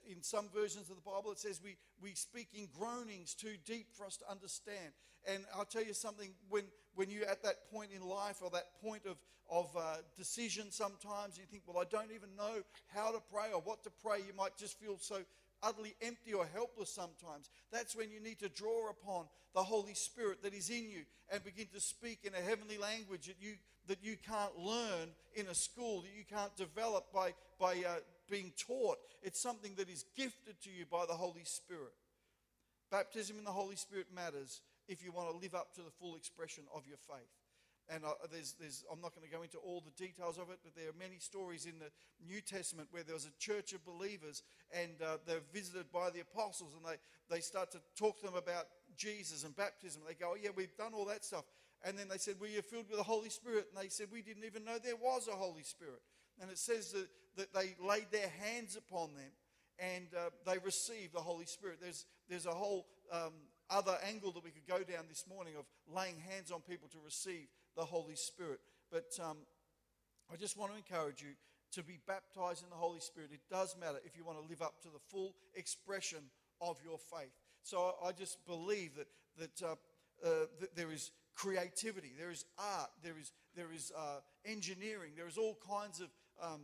In 0.10 0.24
some 0.24 0.48
versions 0.48 0.90
of 0.90 0.96
the 0.96 1.02
Bible, 1.02 1.34
it 1.34 1.40
says 1.40 1.60
we, 1.62 1.76
we 2.02 2.14
speak 2.14 2.48
in 2.54 2.70
groanings 2.80 3.34
too 3.34 3.58
deep 3.66 3.88
for 3.94 4.06
us 4.06 4.16
to 4.18 4.32
understand. 4.32 4.94
And 5.28 5.44
I'll 5.54 5.66
tell 5.66 5.84
you 5.84 5.94
something, 5.94 6.30
when, 6.48 6.64
when 6.98 7.12
you're 7.12 7.30
at 7.30 7.44
that 7.44 7.72
point 7.72 7.92
in 7.96 8.02
life 8.02 8.38
or 8.42 8.50
that 8.50 8.82
point 8.82 9.04
of, 9.06 9.18
of 9.52 9.70
uh, 9.78 9.98
decision 10.18 10.72
sometimes, 10.72 11.38
you 11.38 11.44
think, 11.50 11.62
well, 11.68 11.78
I 11.78 11.86
don't 11.90 12.12
even 12.12 12.36
know 12.36 12.64
how 12.88 13.12
to 13.12 13.20
pray 13.32 13.54
or 13.54 13.62
what 13.62 13.84
to 13.84 13.92
pray. 14.04 14.18
You 14.18 14.34
might 14.36 14.58
just 14.58 14.80
feel 14.80 14.98
so 15.00 15.20
utterly 15.62 15.96
empty 16.02 16.34
or 16.34 16.46
helpless 16.54 16.90
sometimes. 16.90 17.50
That's 17.72 17.96
when 17.96 18.10
you 18.10 18.20
need 18.20 18.40
to 18.40 18.50
draw 18.50 18.90
upon 18.90 19.26
the 19.54 19.62
Holy 19.62 19.94
Spirit 19.94 20.42
that 20.42 20.56
is 20.56 20.72
in 20.72 20.90
you 20.90 21.04
and 21.32 21.44
begin 21.44 21.68
to 21.74 21.80
speak 21.80 22.20
in 22.24 22.34
a 22.34 22.42
heavenly 22.42 22.80
language 22.80 23.28
that 23.28 23.38
you, 23.40 23.54
that 23.88 24.04
you 24.04 24.16
can't 24.28 24.58
learn 24.58 25.10
in 25.36 25.46
a 25.48 25.56
school, 25.56 26.02
that 26.02 26.12
you 26.18 26.26
can't 26.28 26.56
develop 26.58 27.14
by, 27.14 27.34
by 27.60 27.74
uh, 27.88 28.00
being 28.30 28.52
taught. 28.58 28.98
It's 29.22 29.42
something 29.42 29.74
that 29.78 29.90
is 29.90 30.04
gifted 30.16 30.60
to 30.64 30.70
you 30.72 30.86
by 30.92 31.06
the 31.08 31.14
Holy 31.14 31.44
Spirit. 31.44 31.94
Baptism 32.90 33.38
in 33.38 33.44
the 33.44 33.52
Holy 33.52 33.76
Spirit 33.76 34.08
matters 34.16 34.62
if 34.88 35.04
you 35.04 35.12
want 35.12 35.30
to 35.30 35.38
live 35.38 35.56
up 35.56 35.74
to 35.76 35.82
the 35.82 35.92
full 36.00 36.16
expression 36.16 36.64
of 36.74 36.88
your 36.88 36.98
faith. 36.98 37.32
And 37.90 38.04
uh, 38.04 38.14
there's, 38.32 38.56
there's, 38.60 38.84
I'm 38.92 39.00
not 39.00 39.16
going 39.16 39.26
to 39.26 39.34
go 39.34 39.44
into 39.44 39.58
all 39.60 39.82
the 39.82 39.96
details 39.96 40.38
of 40.38 40.50
it, 40.50 40.60
but 40.62 40.76
there 40.76 40.90
are 40.90 41.00
many 41.00 41.20
stories 41.20 41.66
in 41.66 41.80
the 41.80 41.88
New 42.26 42.42
Testament 42.42 42.90
where 42.92 43.04
there 43.04 43.16
was 43.16 43.26
a 43.26 43.40
church 43.40 43.72
of 43.72 43.86
believers 43.86 44.44
and 44.72 45.02
uh, 45.02 45.18
they're 45.26 45.46
visited 45.54 45.90
by 45.92 46.10
the 46.10 46.20
apostles 46.20 46.74
and 46.76 46.84
they, 46.84 47.00
they 47.34 47.40
start 47.40 47.72
to 47.72 47.80
talk 47.98 48.20
to 48.20 48.26
them 48.26 48.36
about 48.36 48.66
Jesus 48.98 49.46
and 49.46 49.56
baptism. 49.56 50.02
They 50.06 50.16
go, 50.16 50.32
oh, 50.34 50.38
yeah, 50.42 50.50
we've 50.54 50.76
done 50.76 50.92
all 50.94 51.06
that 51.06 51.24
stuff. 51.24 51.46
And 51.86 51.98
then 51.98 52.08
they 52.10 52.18
said, 52.18 52.36
Well, 52.40 52.50
you're 52.50 52.64
filled 52.64 52.90
with 52.90 52.98
the 52.98 53.04
Holy 53.04 53.30
Spirit. 53.30 53.68
And 53.70 53.84
they 53.84 53.90
said, 53.90 54.08
We 54.12 54.22
didn't 54.22 54.46
even 54.46 54.66
know 54.66 54.78
there 54.84 54.96
was 54.96 55.28
a 55.28 55.36
Holy 55.36 55.64
Spirit. 55.64 56.02
And 56.42 56.50
it 56.50 56.58
says 56.58 56.92
that, 56.92 57.08
that 57.38 57.54
they 57.54 57.76
laid 57.86 58.08
their 58.12 58.30
hands 58.42 58.76
upon 58.76 59.14
them 59.14 59.32
and 59.80 60.08
uh, 60.16 60.30
they 60.46 60.58
received 60.64 61.14
the 61.14 61.20
Holy 61.20 61.46
Spirit. 61.46 61.78
There's, 61.82 62.06
there's 62.30 62.46
a 62.46 62.52
whole 62.52 62.88
um, 63.12 63.34
other 63.70 63.98
angle 64.08 64.32
that 64.32 64.44
we 64.44 64.52
could 64.52 64.68
go 64.68 64.80
down 64.80 65.06
this 65.10 65.26
morning 65.28 65.54
of 65.58 65.66
laying 65.94 66.18
hands 66.20 66.52
on 66.52 66.62
people 66.62 66.88
to 66.90 66.98
receive 67.04 67.48
the 67.76 67.84
Holy 67.84 68.16
Spirit. 68.16 68.60
But 68.92 69.18
um, 69.22 69.38
I 70.32 70.36
just 70.36 70.58
want 70.58 70.72
to 70.72 70.78
encourage 70.78 71.22
you 71.22 71.36
to 71.74 71.84
be 71.84 72.00
baptized 72.08 72.64
in 72.64 72.70
the 72.70 72.76
Holy 72.76 73.00
Spirit. 73.00 73.32
It 73.34 73.42
does 73.50 73.76
matter 73.80 74.00
if 74.06 74.18
you 74.18 74.24
want 74.24 74.40
to 74.42 74.50
live 74.50 74.62
up 74.62 74.82
to 74.84 74.88
the 74.88 75.00
full 75.10 75.36
expression 75.56 76.20
of 76.62 76.78
your 76.84 76.98
faith. 76.98 77.34
So 77.64 77.96
I 78.04 78.12
just 78.12 78.46
believe 78.46 78.92
that, 78.96 79.08
that, 79.38 79.68
uh, 79.68 79.76
uh, 80.26 80.46
that 80.62 80.76
there 80.76 80.92
is 80.92 81.12
creativity, 81.36 82.14
there 82.18 82.32
is 82.32 82.46
art, 82.58 82.90
there 83.04 83.18
is, 83.20 83.32
there 83.56 83.72
is 83.74 83.92
uh, 83.96 84.20
engineering, 84.46 85.12
there 85.16 85.28
is 85.28 85.38
all 85.38 85.58
kinds 85.68 86.02
of 86.02 86.08
um, 86.42 86.62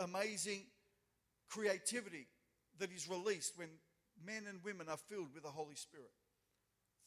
amazing 0.00 0.62
creativity 1.48 2.26
that 2.78 2.90
is 2.92 3.08
released 3.08 3.58
when 3.58 3.68
men 4.24 4.44
and 4.48 4.62
women 4.64 4.88
are 4.88 4.96
filled 4.96 5.34
with 5.34 5.42
the 5.42 5.50
Holy 5.50 5.74
Spirit 5.74 6.10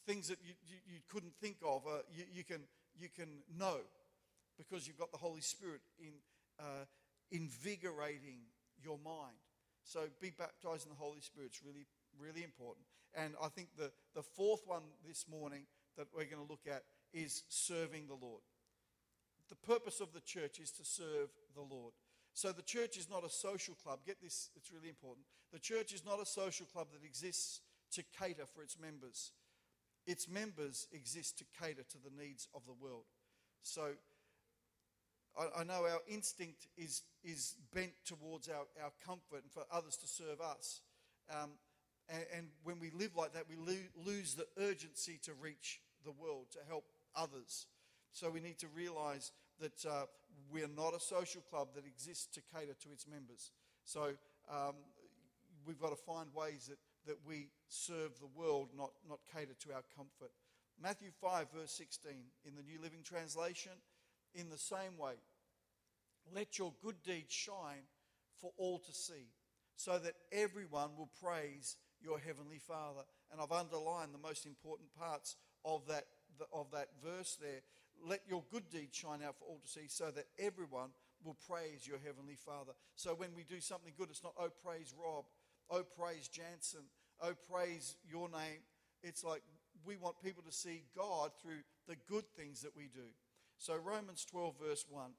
things 0.06 0.28
that 0.28 0.38
you, 0.44 0.54
you, 0.66 0.76
you 0.86 1.00
couldn't 1.08 1.34
think 1.40 1.56
of, 1.64 1.86
uh, 1.86 2.02
you, 2.14 2.24
you, 2.32 2.44
can, 2.44 2.60
you 2.98 3.08
can 3.08 3.28
know 3.56 3.78
because 4.58 4.86
you've 4.86 4.98
got 4.98 5.12
the 5.12 5.18
Holy 5.18 5.40
Spirit 5.40 5.80
in, 5.98 6.12
uh, 6.58 6.84
invigorating 7.30 8.40
your 8.82 8.98
mind. 9.04 9.36
So 9.84 10.00
be 10.20 10.30
baptized 10.36 10.86
in 10.86 10.90
the 10.90 10.98
Holy 10.98 11.20
Spirit. 11.20 11.50
It's 11.52 11.62
really, 11.64 11.86
really 12.18 12.44
important. 12.44 12.86
And 13.14 13.34
I 13.42 13.48
think 13.48 13.68
the, 13.76 13.90
the 14.14 14.22
fourth 14.22 14.62
one 14.66 14.82
this 15.06 15.26
morning 15.28 15.64
that 15.96 16.06
we're 16.14 16.24
going 16.24 16.44
to 16.44 16.50
look 16.50 16.66
at 16.66 16.82
is 17.12 17.42
serving 17.48 18.06
the 18.06 18.14
Lord. 18.14 18.40
The 19.48 19.56
purpose 19.56 20.00
of 20.00 20.12
the 20.12 20.20
church 20.20 20.58
is 20.60 20.70
to 20.72 20.84
serve 20.84 21.28
the 21.54 21.60
Lord. 21.60 21.92
So 22.34 22.52
the 22.52 22.62
church 22.62 22.96
is 22.96 23.10
not 23.10 23.24
a 23.24 23.30
social 23.30 23.74
club. 23.74 24.00
Get 24.06 24.22
this, 24.22 24.50
it's 24.56 24.72
really 24.72 24.88
important. 24.88 25.26
The 25.52 25.58
church 25.58 25.92
is 25.92 26.04
not 26.04 26.20
a 26.20 26.26
social 26.26 26.66
club 26.66 26.88
that 26.92 27.06
exists 27.06 27.60
to 27.92 28.02
cater 28.18 28.46
for 28.46 28.62
its 28.62 28.78
members. 28.78 29.32
Its 30.06 30.28
members 30.28 30.88
exist 30.92 31.38
to 31.38 31.44
cater 31.60 31.82
to 31.82 31.98
the 31.98 32.22
needs 32.22 32.48
of 32.54 32.62
the 32.66 32.72
world. 32.72 33.04
So 33.62 33.90
I, 35.38 35.60
I 35.60 35.64
know 35.64 35.84
our 35.84 36.00
instinct 36.08 36.68
is, 36.76 37.02
is 37.22 37.56
bent 37.74 37.92
towards 38.04 38.48
our, 38.48 38.64
our 38.82 38.92
comfort 39.04 39.42
and 39.42 39.52
for 39.52 39.64
others 39.70 39.96
to 39.98 40.06
serve 40.06 40.40
us. 40.40 40.80
Um, 41.30 41.50
and, 42.08 42.24
and, 42.36 42.46
when 42.64 42.80
we 42.80 42.90
live 42.90 43.14
like 43.16 43.32
that, 43.34 43.44
we 43.48 43.54
lo- 43.56 44.04
lose 44.04 44.34
the 44.34 44.46
urgency 44.58 45.20
to 45.22 45.32
reach 45.34 45.80
the 46.04 46.10
world, 46.10 46.46
to 46.52 46.58
help 46.66 46.84
others. 47.14 47.66
So 48.12 48.28
we 48.28 48.40
need 48.40 48.58
to 48.58 48.66
realize 48.68 49.30
that 49.60 49.86
uh, 49.86 50.06
we're 50.50 50.68
not 50.68 50.94
a 50.94 51.00
social 51.00 51.42
club 51.42 51.68
that 51.74 51.86
exists 51.86 52.26
to 52.34 52.40
cater 52.54 52.74
to 52.74 52.92
its 52.92 53.06
members. 53.06 53.50
So 53.84 54.12
um, 54.50 54.74
we've 55.66 55.80
got 55.80 55.90
to 55.90 55.96
find 55.96 56.28
ways 56.34 56.66
that 56.68 56.78
that 57.06 57.18
we 57.26 57.48
serve 57.68 58.18
the 58.20 58.40
world, 58.40 58.68
not, 58.76 58.90
not 59.08 59.20
cater 59.34 59.54
to 59.60 59.72
our 59.74 59.82
comfort. 59.96 60.30
Matthew 60.80 61.10
5, 61.20 61.46
verse 61.54 61.72
16, 61.72 62.12
in 62.44 62.54
the 62.54 62.62
New 62.62 62.80
Living 62.80 63.02
Translation, 63.04 63.72
in 64.34 64.48
the 64.48 64.58
same 64.58 64.96
way, 64.98 65.14
let 66.34 66.58
your 66.58 66.72
good 66.82 67.02
deeds 67.02 67.32
shine 67.32 67.84
for 68.40 68.52
all 68.56 68.78
to 68.78 68.92
see, 68.92 69.30
so 69.76 69.98
that 69.98 70.14
everyone 70.32 70.90
will 70.96 71.10
praise 71.22 71.76
your 72.00 72.18
heavenly 72.18 72.58
Father. 72.58 73.02
And 73.30 73.40
I've 73.40 73.52
underlined 73.52 74.14
the 74.14 74.18
most 74.18 74.46
important 74.46 74.88
parts 74.94 75.36
of 75.64 75.86
that, 75.88 76.04
of 76.52 76.70
that 76.72 76.88
verse 77.04 77.36
there. 77.40 77.60
Let 78.06 78.20
your 78.28 78.42
good 78.50 78.68
deeds 78.70 78.96
shine 78.96 79.20
out 79.26 79.36
for 79.38 79.44
all 79.44 79.60
to 79.62 79.68
see, 79.68 79.86
so 79.88 80.10
that 80.10 80.26
everyone 80.38 80.90
will 81.24 81.36
praise 81.48 81.86
your 81.86 81.98
heavenly 82.04 82.36
Father. 82.36 82.72
So 82.96 83.14
when 83.14 83.30
we 83.36 83.44
do 83.44 83.60
something 83.60 83.92
good, 83.96 84.08
it's 84.10 84.24
not, 84.24 84.34
oh, 84.38 84.50
praise 84.64 84.92
Rob 84.98 85.24
oh, 85.72 85.84
praise 85.98 86.28
Jansen, 86.28 86.82
oh, 87.20 87.34
praise 87.50 87.96
your 88.08 88.28
name. 88.28 88.60
It's 89.02 89.24
like 89.24 89.42
we 89.84 89.96
want 89.96 90.22
people 90.22 90.42
to 90.44 90.52
see 90.52 90.84
God 90.96 91.30
through 91.40 91.62
the 91.88 91.96
good 92.08 92.24
things 92.36 92.62
that 92.62 92.76
we 92.76 92.84
do. 92.84 93.08
So, 93.58 93.76
Romans 93.76 94.24
12, 94.24 94.54
verse 94.62 94.84
1. 94.88 95.10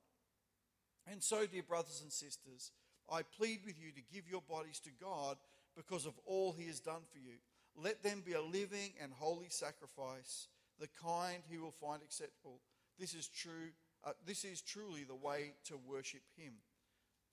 And 1.12 1.22
so, 1.22 1.46
dear 1.46 1.64
brothers 1.64 2.02
and 2.02 2.12
sisters, 2.12 2.72
I 3.12 3.22
plead 3.24 3.62
with 3.66 3.76
you 3.82 3.92
to 3.92 4.14
give 4.14 4.30
your 4.30 4.42
bodies 4.42 4.80
to 4.82 4.90
God 5.02 5.38
because 5.76 6.06
of 6.06 6.14
all 6.26 6.54
he 6.54 6.68
has 6.68 6.80
done 6.80 7.02
for 7.12 7.18
you. 7.18 7.38
Let 7.76 8.04
them 8.04 8.22
be 8.26 8.34
a 8.34 8.42
living 8.42 8.94
and 9.02 9.12
holy 9.12 9.50
sacrifice, 9.50 10.48
the 10.80 10.88
kind 11.02 11.42
he 11.50 11.58
will 11.58 11.74
find 11.82 12.02
acceptable. 12.04 12.62
This 13.00 13.14
is 13.14 13.28
true. 13.28 13.72
Uh, 14.06 14.12
this 14.26 14.44
is 14.44 14.62
truly 14.62 15.04
the 15.04 15.16
way 15.16 15.54
to 15.66 15.78
worship 15.78 16.22
him. 16.38 16.54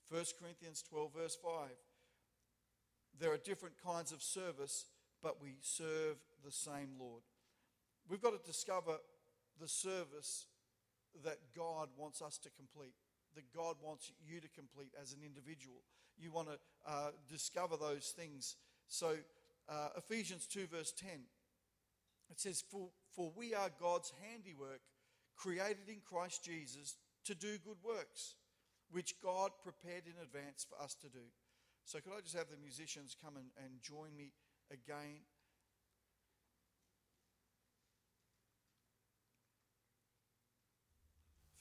1 0.09 0.23
Corinthians 0.41 0.83
12, 0.89 1.11
verse 1.13 1.37
5. 1.41 1.69
There 3.19 3.31
are 3.31 3.37
different 3.37 3.75
kinds 3.83 4.11
of 4.11 4.21
service, 4.21 4.85
but 5.21 5.41
we 5.41 5.55
serve 5.61 6.17
the 6.43 6.51
same 6.51 6.89
Lord. 6.99 7.23
We've 8.09 8.21
got 8.21 8.31
to 8.31 8.45
discover 8.45 8.97
the 9.59 9.67
service 9.67 10.47
that 11.23 11.37
God 11.55 11.89
wants 11.97 12.21
us 12.21 12.37
to 12.39 12.49
complete, 12.49 12.93
that 13.35 13.53
God 13.55 13.75
wants 13.81 14.11
you 14.25 14.39
to 14.39 14.47
complete 14.49 14.91
as 15.01 15.13
an 15.13 15.19
individual. 15.25 15.81
You 16.17 16.31
want 16.31 16.49
to 16.49 16.57
uh, 16.85 17.11
discover 17.29 17.77
those 17.77 18.13
things. 18.15 18.55
So, 18.87 19.15
uh, 19.69 19.89
Ephesians 19.97 20.47
2, 20.47 20.67
verse 20.67 20.91
10, 20.91 21.09
it 22.29 22.39
says, 22.39 22.63
for, 22.69 22.89
for 23.15 23.31
we 23.35 23.53
are 23.53 23.69
God's 23.79 24.11
handiwork, 24.29 24.81
created 25.41 25.89
in 25.89 25.97
Christ 26.05 26.43
Jesus 26.45 26.97
to 27.25 27.33
do 27.33 27.57
good 27.65 27.77
works, 27.83 28.35
which 28.91 29.15
God 29.21 29.51
prepared 29.63 30.03
in 30.05 30.13
advance 30.21 30.65
for 30.69 30.81
us 30.81 30.93
to 31.01 31.09
do. 31.09 31.25
So, 31.85 31.99
could 31.99 32.13
I 32.15 32.21
just 32.21 32.37
have 32.37 32.49
the 32.49 32.61
musicians 32.61 33.15
come 33.21 33.37
and, 33.37 33.47
and 33.57 33.81
join 33.81 34.15
me 34.15 34.33
again? 34.69 35.25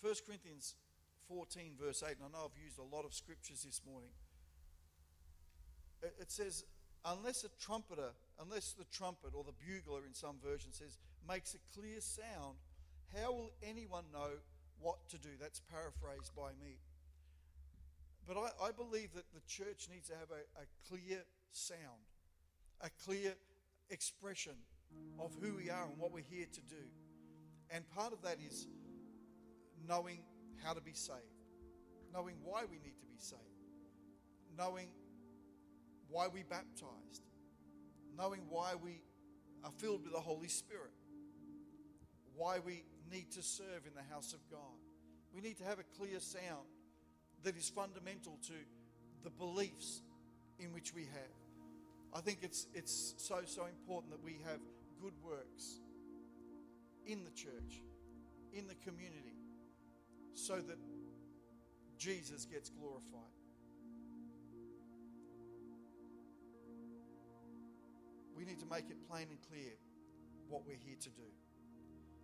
First 0.03 0.27
Corinthians 0.27 0.75
14, 1.29 1.73
verse 1.81 2.03
8, 2.03 2.17
and 2.17 2.27
I 2.27 2.39
know 2.39 2.45
I've 2.45 2.63
used 2.63 2.79
a 2.79 2.97
lot 2.97 3.05
of 3.05 3.15
scriptures 3.15 3.63
this 3.63 3.81
morning. 3.87 4.11
It, 6.03 6.15
it 6.21 6.31
says, 6.31 6.65
Unless 7.05 7.45
a 7.45 7.49
trumpeter, 7.59 8.13
unless 8.41 8.73
the 8.73 8.85
trumpet 8.93 9.31
or 9.35 9.45
the 9.45 9.57
bugler 9.57 10.05
in 10.07 10.13
some 10.13 10.37
version 10.45 10.73
says, 10.73 10.99
makes 11.27 11.55
a 11.55 11.79
clear 11.79 12.01
sound, 12.01 12.57
how 13.19 13.33
will 13.33 13.51
anyone 13.63 14.05
know 14.13 14.31
what 14.79 15.09
to 15.11 15.19
do? 15.19 15.31
That's 15.41 15.61
paraphrased 15.71 16.35
by 16.37 16.51
me. 16.61 16.79
But 18.27 18.37
I, 18.37 18.69
I 18.69 18.71
believe 18.71 19.13
that 19.15 19.25
the 19.35 19.41
church 19.47 19.89
needs 19.93 20.09
to 20.09 20.15
have 20.15 20.31
a, 20.31 20.61
a 20.61 20.67
clear 20.89 21.23
sound, 21.53 22.07
a 22.81 22.91
clear 23.05 23.35
expression 23.89 24.53
of 25.19 25.33
who 25.41 25.55
we 25.57 25.71
are 25.71 25.85
and 25.85 25.99
what 25.99 26.13
we're 26.13 26.25
here 26.31 26.47
to 26.53 26.61
do. 26.63 26.85
And 27.71 27.89
part 27.91 28.13
of 28.13 28.23
that 28.23 28.39
is 28.45 28.67
knowing 29.89 30.21
how 30.63 30.73
to 30.73 30.81
be 30.81 30.93
saved, 30.93 31.19
knowing 32.13 32.37
why 32.43 32.63
we 32.71 32.77
need 32.79 32.99
to 33.01 33.07
be 33.07 33.19
saved, 33.19 33.41
knowing 34.57 34.89
why 36.09 36.29
we 36.29 36.43
baptized, 36.43 37.23
knowing 38.17 38.41
why 38.49 38.75
we 38.83 39.03
are 39.65 39.71
filled 39.79 40.05
with 40.05 40.13
the 40.13 40.21
Holy 40.21 40.49
Spirit, 40.49 40.93
why 42.35 42.59
we 42.65 42.85
need 43.11 43.31
to 43.33 43.43
serve 43.43 43.87
in 43.87 43.95
the 43.95 44.15
house 44.15 44.33
of 44.33 44.41
God. 44.51 44.79
We 45.35 45.41
need 45.41 45.59
to 45.59 45.65
have 45.65 45.79
a 45.79 45.85
clear 45.99 46.21
sound 46.21 46.67
that 47.45 47.57
is 47.57 47.69
fundamental 47.69 48.39
to 48.47 48.53
the 49.23 49.31
beliefs 49.31 50.03
in 50.59 50.73
which 50.73 50.95
we 50.95 51.03
have. 51.03 51.35
I 52.15 52.21
think 52.21 52.39
it's, 52.43 52.67
it's 52.75 53.15
so, 53.19 53.41
so 53.47 53.67
important 53.67 54.13
that 54.13 54.25
we 54.25 54.39
have 54.45 54.59
good 55.01 55.15
works 55.25 55.81
in 57.07 57.25
the 57.25 57.31
church, 57.31 57.83
in 58.53 58.67
the 58.67 58.75
community, 58.75 59.37
so 60.35 60.57
that 60.57 60.79
Jesus 61.99 62.45
gets 62.45 62.71
glorified. 62.71 63.21
We 68.37 68.45
need 68.45 68.59
to 68.61 68.67
make 68.67 68.91
it 68.91 68.97
plain 69.09 69.27
and 69.31 69.39
clear 69.49 69.73
what 70.49 70.67
we're 70.67 70.81
here 70.83 70.97
to 70.99 71.11
do. 71.11 71.50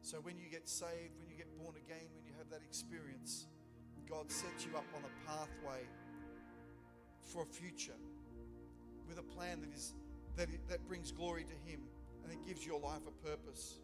So 0.07 0.19
when 0.19 0.39
you 0.39 0.47
get 0.49 0.69
saved, 0.69 1.19
when 1.19 1.29
you 1.29 1.35
get 1.37 1.51
born 1.59 1.75
again, 1.75 2.07
when 2.15 2.25
you 2.25 2.31
have 2.39 2.49
that 2.51 2.63
experience, 2.63 3.49
God 4.09 4.31
sets 4.31 4.65
you 4.65 4.71
up 4.77 4.87
on 4.95 5.03
a 5.03 5.13
pathway 5.27 5.83
for 7.25 7.43
a 7.43 7.47
future 7.47 7.99
with 9.09 9.19
a 9.19 9.23
plan 9.35 9.61
that 9.63 9.75
is 9.75 9.95
that, 10.37 10.47
that 10.69 10.87
brings 10.87 11.11
glory 11.11 11.43
to 11.43 11.69
Him 11.69 11.81
and 12.23 12.33
it 12.33 12.39
gives 12.47 12.65
your 12.65 12.79
life 12.79 13.01
a 13.09 13.27
purpose. 13.27 13.81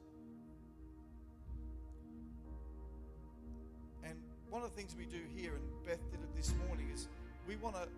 And 4.05 4.15
one 4.49 4.63
of 4.63 4.71
the 4.71 4.77
things 4.77 4.95
we 4.97 5.07
do 5.07 5.23
here, 5.35 5.57
and 5.57 5.65
Beth 5.85 6.09
did 6.13 6.21
it 6.21 6.37
this 6.37 6.55
morning, 6.69 6.89
is 6.95 7.09
we 7.49 7.57
want 7.57 7.75
to 7.75 7.89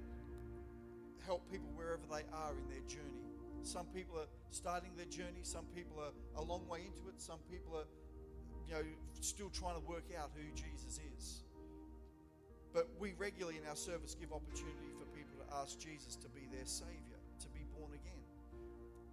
help 1.26 1.42
people 1.52 1.68
wherever 1.76 2.00
they 2.10 2.24
are 2.32 2.52
in 2.52 2.68
their 2.70 2.88
journey. 2.88 3.20
Some 3.64 3.84
people 3.94 4.18
are 4.18 4.28
starting 4.50 4.92
their 4.96 5.12
journey, 5.12 5.40
some 5.42 5.66
people 5.74 6.00
are 6.00 6.40
a 6.40 6.42
long 6.42 6.66
way 6.68 6.80
into 6.86 7.08
it, 7.08 7.20
some 7.20 7.38
people 7.50 7.76
are, 7.76 7.84
you 8.68 8.74
know, 8.74 8.82
still 9.20 9.50
trying 9.50 9.74
to 9.74 9.84
work 9.88 10.04
out 10.18 10.30
who 10.34 10.44
Jesus 10.52 11.00
is. 11.16 11.42
But 12.72 12.88
we 12.98 13.14
regularly 13.16 13.56
in 13.56 13.68
our 13.68 13.76
service 13.76 14.16
give 14.18 14.32
opportunity 14.32 14.90
for 14.98 15.06
people 15.16 15.38
to 15.38 15.46
ask 15.62 15.78
Jesus 15.78 16.16
to 16.16 16.28
be 16.28 16.48
their 16.50 16.66
Savior, 16.66 17.20
to 17.40 17.48
be 17.48 17.64
born 17.78 17.92
again. 17.94 18.22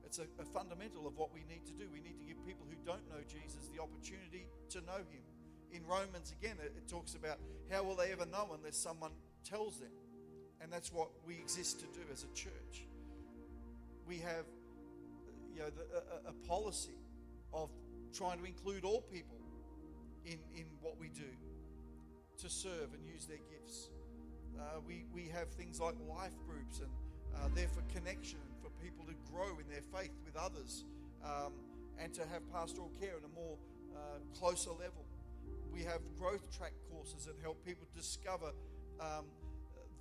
It's 0.04 0.20
a, 0.20 0.28
a, 0.42 0.46
fundamental 0.46 1.08
of 1.08 1.16
what 1.16 1.34
we 1.34 1.46
need 1.48 1.66
to 1.68 1.74
do. 1.74 1.88
We 1.94 2.02
need 2.02 2.20
to 2.20 2.26
give 2.26 2.36
people 2.46 2.66
who 2.68 2.76
don't 2.84 3.08
know 3.08 3.24
Jesus 3.30 3.70
the 3.72 3.80
opportunity 3.80 4.50
to 4.72 4.82
know 4.82 5.00
Him. 5.08 5.24
In 5.72 5.86
Romans, 5.88 6.34
again, 6.34 6.58
it, 6.60 6.74
it 6.76 6.90
talks 6.90 7.14
about 7.14 7.38
how 7.72 7.84
will 7.84 7.96
they 7.96 8.12
ever 8.12 8.26
know 8.26 8.50
unless 8.58 8.76
someone 8.76 9.12
tells 9.46 9.80
them. 9.80 9.94
And 10.60 10.74
that's 10.74 10.92
what 10.92 11.10
we 11.26 11.36
exist 11.36 11.80
to 11.80 11.86
do 11.88 12.02
as 12.12 12.26
a 12.26 12.36
church. 12.36 12.88
We 14.06 14.18
have 14.18 14.46
you 15.54 15.62
know, 15.62 15.70
the, 15.70 16.28
a, 16.28 16.32
a 16.32 16.48
policy 16.48 16.98
of 17.54 17.70
trying 18.14 18.40
to 18.40 18.46
include 18.46 18.84
all 18.84 19.02
people 19.02 19.38
in, 20.26 20.40
in 20.56 20.66
what 20.82 21.00
we 21.00 21.10
do 21.10 21.32
to 22.40 22.50
serve 22.50 22.94
and 22.94 23.06
use 23.06 23.26
their 23.26 23.42
gifts. 23.50 23.90
Uh, 24.60 24.80
we, 24.86 25.06
we 25.14 25.28
have 25.30 25.50
things 25.50 25.80
like 25.80 25.96
life 26.10 26.36
groups 26.48 26.80
and 26.80 26.90
uh, 27.36 27.48
there 27.56 27.68
for 27.68 27.82
connection 27.94 28.40
for 28.62 28.70
people 28.84 29.06
to 29.06 29.14
grow 29.32 29.58
in 29.60 29.68
their 29.70 29.84
faith 29.94 30.12
with 30.26 30.36
others 30.36 30.86
um, 31.24 31.54
and 32.00 32.14
to 32.14 32.22
have 32.28 32.42
pastoral 32.52 32.92
care 33.00 33.16
at 33.18 33.24
a 33.24 33.34
more 33.34 33.58
uh, 33.96 34.20
closer 34.38 34.72
level. 34.72 35.06
We 35.72 35.84
have 35.84 36.02
growth 36.20 36.50
track 36.56 36.74
courses 36.92 37.26
that 37.26 37.36
help 37.42 37.64
people 37.66 37.88
discover 37.96 38.52
um, 39.00 39.26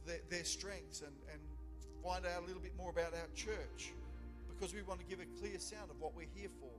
their, 0.07 0.21
their, 0.29 0.45
strengths 0.45 1.01
and, 1.01 1.15
and 1.33 1.41
find 2.03 2.27
out 2.27 2.43
a 2.43 2.47
little 2.47 2.63
bit 2.63 2.77
more 2.77 2.91
about 2.91 3.15
our 3.15 3.29
church 3.35 3.93
because 4.49 4.75
we 4.75 4.83
want 4.83 5.01
to 5.01 5.07
give 5.07 5.21
a 5.21 5.41
clear 5.41 5.59
sound 5.59 5.91
of 5.91 6.01
what 6.01 6.15
we're 6.17 6.27
here 6.35 6.51
for. 6.61 6.73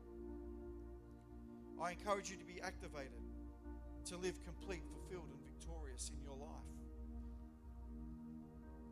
I 1.83 1.91
encourage 1.91 2.29
you 2.29 2.37
to 2.37 2.45
be 2.45 2.61
activated, 2.61 3.17
to 4.05 4.17
live 4.17 4.39
complete, 4.43 4.83
fulfilled, 4.91 5.29
and 5.31 5.39
victorious 5.43 6.11
in 6.15 6.23
your 6.23 6.37
life. 6.37 6.49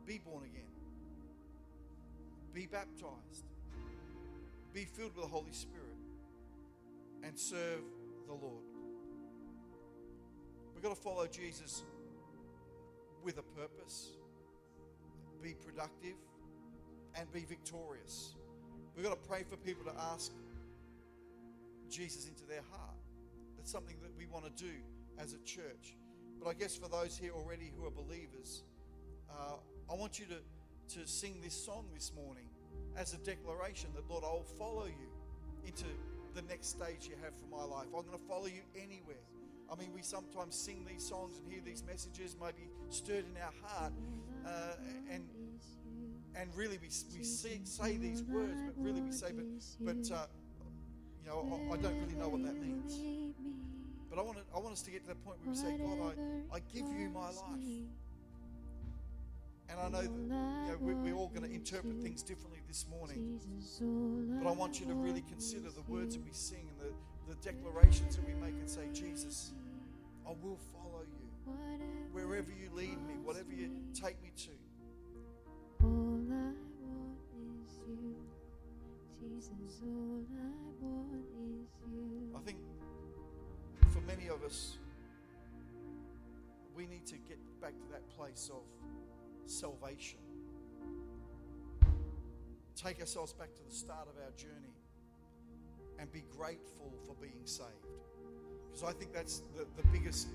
Be 0.06 0.18
born 0.18 0.44
again. 0.44 0.62
Be 2.52 2.66
baptized. 2.66 3.44
Be 4.72 4.84
filled 4.84 5.14
with 5.14 5.24
the 5.24 5.30
Holy 5.30 5.52
Spirit. 5.52 5.96
And 7.22 7.38
serve 7.38 7.82
the 8.26 8.32
Lord. 8.32 8.64
We've 10.74 10.82
got 10.82 10.94
to 10.94 11.00
follow 11.00 11.26
Jesus 11.26 11.82
with 13.22 13.38
a 13.38 13.42
purpose, 13.42 14.12
be 15.42 15.54
productive, 15.54 16.16
and 17.14 17.30
be 17.32 17.44
victorious. 17.44 18.34
We've 18.96 19.04
got 19.04 19.22
to 19.22 19.28
pray 19.28 19.44
for 19.48 19.56
people 19.56 19.84
to 19.84 19.92
ask 20.12 20.32
Jesus 21.90 22.28
into 22.28 22.46
their 22.46 22.62
heart. 22.70 22.96
That's 23.56 23.70
something 23.70 23.96
that 24.02 24.10
we 24.16 24.26
want 24.26 24.44
to 24.46 24.64
do 24.64 24.72
as 25.22 25.34
a 25.34 25.38
church. 25.38 25.96
But 26.42 26.48
I 26.48 26.54
guess 26.54 26.76
for 26.76 26.88
those 26.88 27.16
here 27.16 27.32
already 27.32 27.72
who 27.76 27.86
are 27.86 27.90
believers, 27.90 28.62
uh, 29.30 29.56
I 29.90 29.94
want 29.94 30.18
you 30.18 30.26
to 30.26 30.36
to 30.96 31.06
sing 31.06 31.40
this 31.40 31.54
song 31.54 31.84
this 31.94 32.10
morning 32.16 32.48
as 32.96 33.14
a 33.14 33.18
declaration 33.18 33.90
that, 33.94 34.10
Lord, 34.10 34.24
I'll 34.24 34.42
follow 34.58 34.86
you 34.86 35.08
into 35.64 35.84
the 36.34 36.42
next 36.42 36.68
stage 36.68 37.08
you 37.08 37.14
have 37.22 37.32
for 37.38 37.46
my 37.46 37.62
life. 37.62 37.86
I'm 37.86 38.04
going 38.04 38.18
to 38.18 38.26
follow 38.28 38.46
you 38.46 38.62
anywhere. 38.74 39.22
I 39.70 39.76
mean, 39.76 39.92
we 39.94 40.02
sometimes 40.02 40.56
sing 40.56 40.84
these 40.88 41.06
songs 41.06 41.38
and 41.38 41.46
hear 41.52 41.62
these 41.64 41.84
messages, 41.86 42.34
maybe 42.40 42.68
stirred 42.88 43.24
in 43.24 43.36
our 43.40 43.52
heart, 43.62 43.92
uh, 44.44 44.74
and 45.12 45.24
and 46.34 46.54
really 46.56 46.78
we, 46.78 46.88
we 47.16 47.24
see, 47.24 47.60
say 47.64 47.96
these 47.96 48.22
words, 48.24 48.60
but 48.66 48.74
really 48.76 49.00
we 49.00 49.12
say, 49.12 49.30
but 49.32 49.46
but 49.80 50.12
uh, 50.12 50.26
you 51.22 51.30
know, 51.30 51.68
I, 51.70 51.74
I, 51.74 51.76
don't 51.76 52.00
really 52.00 52.14
know 52.14 52.28
what 52.28 52.42
that 52.44 52.60
means. 52.60 52.98
But 54.10 54.18
I 54.18 54.22
want 54.22 54.38
to, 54.38 54.44
I 54.54 54.58
want 54.58 54.72
us 54.72 54.82
to 54.82 54.90
get 54.90 55.02
to 55.02 55.08
that 55.08 55.24
point 55.24 55.38
where 55.40 55.50
we 55.50 55.56
say, 55.56 55.78
God, 55.78 56.16
I, 56.52 56.56
I 56.56 56.60
give 56.74 56.86
you 56.92 57.08
my 57.10 57.28
life. 57.28 57.86
And 59.70 59.78
I 59.78 59.88
know 59.88 60.02
that 60.02 60.10
you 60.10 60.26
know, 60.28 60.76
we're, 60.80 60.96
we're 60.96 61.14
all 61.14 61.28
going 61.28 61.48
to 61.48 61.54
interpret 61.54 62.02
things 62.02 62.24
differently 62.24 62.58
this 62.66 62.86
morning. 62.90 63.38
But 64.42 64.48
I 64.48 64.52
want 64.52 64.80
you 64.80 64.86
to 64.86 64.94
really 64.94 65.22
consider 65.22 65.70
the 65.70 65.82
words 65.86 66.16
that 66.16 66.24
we 66.24 66.32
sing 66.32 66.68
and 66.68 66.90
the, 66.90 66.92
the 67.32 67.40
declarations 67.40 68.16
that 68.16 68.26
we 68.26 68.34
make 68.34 68.58
and 68.58 68.68
say, 68.68 68.88
Jesus, 68.92 69.52
I 70.26 70.30
will 70.42 70.58
follow 70.72 71.02
you. 71.02 71.54
Wherever 72.12 72.50
you 72.50 72.68
lead 72.74 72.98
me, 73.06 73.14
whatever 73.22 73.52
you 73.52 73.70
take 73.94 74.20
me 74.22 74.32
to. 74.36 74.50
All 75.82 76.18
I 82.34 82.40
want 82.42 82.79
many 84.16 84.28
of 84.28 84.42
us, 84.42 84.78
we 86.74 86.86
need 86.86 87.06
to 87.06 87.16
get 87.28 87.38
back 87.60 87.78
to 87.78 87.88
that 87.92 88.08
place 88.16 88.50
of 88.52 88.62
salvation. 89.46 90.18
Take 92.74 93.00
ourselves 93.00 93.32
back 93.32 93.54
to 93.54 93.62
the 93.62 93.74
start 93.74 94.08
of 94.08 94.20
our 94.24 94.32
journey 94.36 94.74
and 95.98 96.10
be 96.10 96.24
grateful 96.36 96.92
for 97.06 97.14
being 97.20 97.44
saved. 97.44 97.68
Because 98.66 98.82
I 98.88 98.92
think 98.92 99.12
that's 99.12 99.42
the, 99.56 99.66
the 99.80 99.86
biggest, 99.88 100.28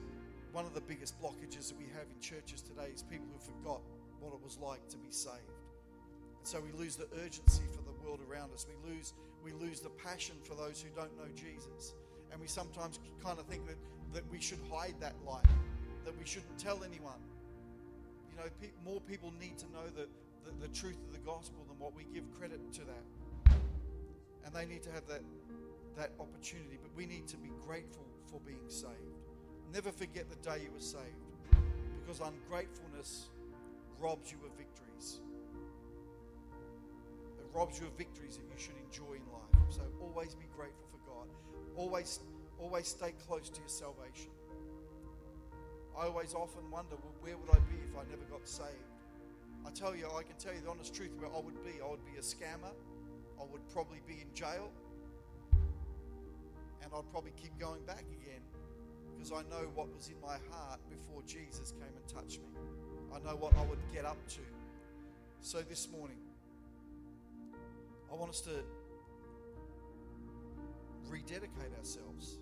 one 0.51 0.65
of 0.65 0.73
the 0.73 0.81
biggest 0.81 1.19
blockages 1.21 1.69
that 1.69 1.77
we 1.77 1.85
have 1.93 2.05
in 2.13 2.21
churches 2.21 2.61
today 2.61 2.91
is 2.93 3.03
people 3.03 3.27
who 3.33 3.39
forgot 3.39 3.81
what 4.19 4.33
it 4.33 4.41
was 4.43 4.57
like 4.59 4.87
to 4.89 4.97
be 4.97 5.11
saved. 5.11 5.59
And 6.39 6.47
so 6.47 6.61
we 6.61 6.71
lose 6.79 6.95
the 6.95 7.07
urgency 7.23 7.63
for 7.71 7.81
the 7.81 8.05
world 8.05 8.19
around 8.29 8.53
us. 8.53 8.67
We 8.69 8.93
lose, 8.93 9.13
we 9.43 9.51
lose 9.53 9.81
the 9.81 9.89
passion 9.89 10.35
for 10.43 10.53
those 10.53 10.81
who 10.81 10.89
don't 10.95 11.15
know 11.17 11.31
Jesus. 11.35 11.95
And 12.35 12.41
we 12.41 12.47
sometimes 12.47 12.99
kind 13.23 13.39
of 13.39 13.45
think 13.45 13.65
that, 13.65 13.77
that 14.13 14.29
we 14.29 14.41
should 14.41 14.59
hide 14.69 14.95
that 14.99 15.15
light, 15.25 15.47
that 16.03 16.13
we 16.19 16.25
shouldn't 16.25 16.59
tell 16.59 16.83
anyone 16.83 17.15
you 18.35 18.43
know, 18.43 18.49
pe- 18.61 18.75
more 18.83 18.99
people 19.01 19.33
need 19.39 19.57
to 19.59 19.65
know 19.71 19.87
the, 19.95 20.07
the, 20.43 20.67
the 20.67 20.73
truth 20.73 20.97
of 21.07 21.13
the 21.13 21.19
gospel 21.19 21.65
than 21.67 21.79
what 21.79 21.95
we 21.95 22.03
give 22.13 22.23
credit 22.37 22.59
to 22.73 22.81
that. 22.81 23.55
And 24.45 24.53
they 24.53 24.65
need 24.65 24.83
to 24.83 24.91
have 24.91 25.07
that, 25.07 25.21
that 25.97 26.11
opportunity. 26.19 26.77
But 26.81 26.91
we 26.95 27.05
need 27.05 27.27
to 27.27 27.37
be 27.37 27.49
grateful 27.65 28.05
for 28.29 28.39
being 28.45 28.67
saved. 28.67 28.91
Never 29.73 29.91
forget 29.91 30.25
the 30.29 30.35
day 30.47 30.63
you 30.63 30.71
were 30.71 30.79
saved. 30.79 31.23
Because 32.01 32.19
ungratefulness 32.19 33.29
robs 33.99 34.31
you 34.31 34.37
of 34.45 34.51
victories. 34.57 35.21
Robs 37.55 37.79
you 37.79 37.87
of 37.87 37.93
victories 37.93 38.35
that 38.35 38.43
you 38.43 38.59
should 38.59 38.75
enjoy 38.83 39.15
in 39.15 39.23
life. 39.31 39.55
So 39.69 39.81
always 40.01 40.35
be 40.35 40.45
grateful 40.55 40.83
for 40.91 40.99
God. 41.07 41.27
Always, 41.77 42.19
always 42.59 42.87
stay 42.87 43.13
close 43.25 43.49
to 43.49 43.59
your 43.61 43.69
salvation. 43.69 44.31
I 45.97 46.07
always 46.07 46.33
often 46.33 46.69
wonder, 46.69 46.97
well, 47.01 47.15
where 47.21 47.37
would 47.37 47.49
I 47.49 47.59
be 47.71 47.79
if 47.87 47.95
I 47.95 48.03
never 48.09 48.25
got 48.29 48.45
saved? 48.45 48.91
I 49.65 49.71
tell 49.71 49.95
you, 49.95 50.05
I 50.07 50.23
can 50.23 50.35
tell 50.37 50.53
you 50.53 50.59
the 50.59 50.69
honest 50.69 50.93
truth 50.93 51.11
where 51.17 51.31
I 51.31 51.39
would 51.39 51.63
be. 51.63 51.79
I 51.81 51.89
would 51.89 52.03
be 52.03 52.19
a 52.19 52.21
scammer. 52.21 52.75
I 53.39 53.43
would 53.49 53.67
probably 53.69 54.01
be 54.05 54.19
in 54.19 54.27
jail. 54.33 54.69
And 56.83 56.91
I'd 56.93 57.09
probably 57.09 57.31
keep 57.41 57.57
going 57.57 57.83
back 57.85 58.03
again 58.21 58.43
because 59.15 59.31
I 59.31 59.41
know 59.49 59.71
what 59.73 59.87
was 59.95 60.09
in 60.09 60.19
my 60.21 60.37
heart 60.51 60.81
before 60.89 61.23
Jesus 61.25 61.71
came 61.71 61.95
and 61.95 62.07
touched 62.07 62.41
me. 62.41 62.59
I 63.15 63.19
know 63.19 63.37
what 63.37 63.55
I 63.57 63.63
would 63.63 63.79
get 63.93 64.03
up 64.03 64.17
to. 64.27 64.41
So 65.39 65.61
this 65.61 65.89
morning, 65.89 66.17
I 68.15 68.17
want 68.17 68.31
us 68.31 68.39
to 68.41 68.63
rededicate 71.09 71.75
ourselves. 71.77 72.37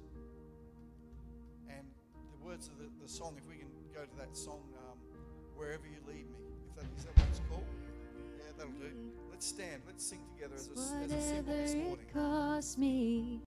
And 1.68 1.88
the 2.14 2.46
words 2.46 2.68
of 2.68 2.78
the, 2.78 2.86
the 3.02 3.10
song, 3.10 3.34
if 3.40 3.50
we 3.50 3.56
can 3.56 3.70
go 3.92 4.02
to 4.02 4.18
that 4.18 4.38
song, 4.38 4.62
um, 4.78 5.00
Wherever 5.56 5.88
You 5.88 5.98
Lead 6.08 6.30
Me, 6.30 6.38
if 6.70 6.76
that, 6.76 6.86
is 6.96 7.06
that 7.06 7.18
what 7.18 7.28
it's 7.28 7.42
called? 7.50 7.66
Yeah, 8.38 8.52
that'll 8.56 8.72
do. 8.74 8.92
Let's 9.32 9.48
stand. 9.48 9.82
Let's 9.88 10.06
sing 10.06 10.20
together 10.36 10.54
as 10.56 10.68
a, 10.68 11.04
as 11.04 11.12
a 11.12 11.22
symbol 11.22 11.54
this 11.54 11.74
morning. 11.74 11.98
it 12.08 12.14
costs 12.14 12.78
me. 12.78 13.42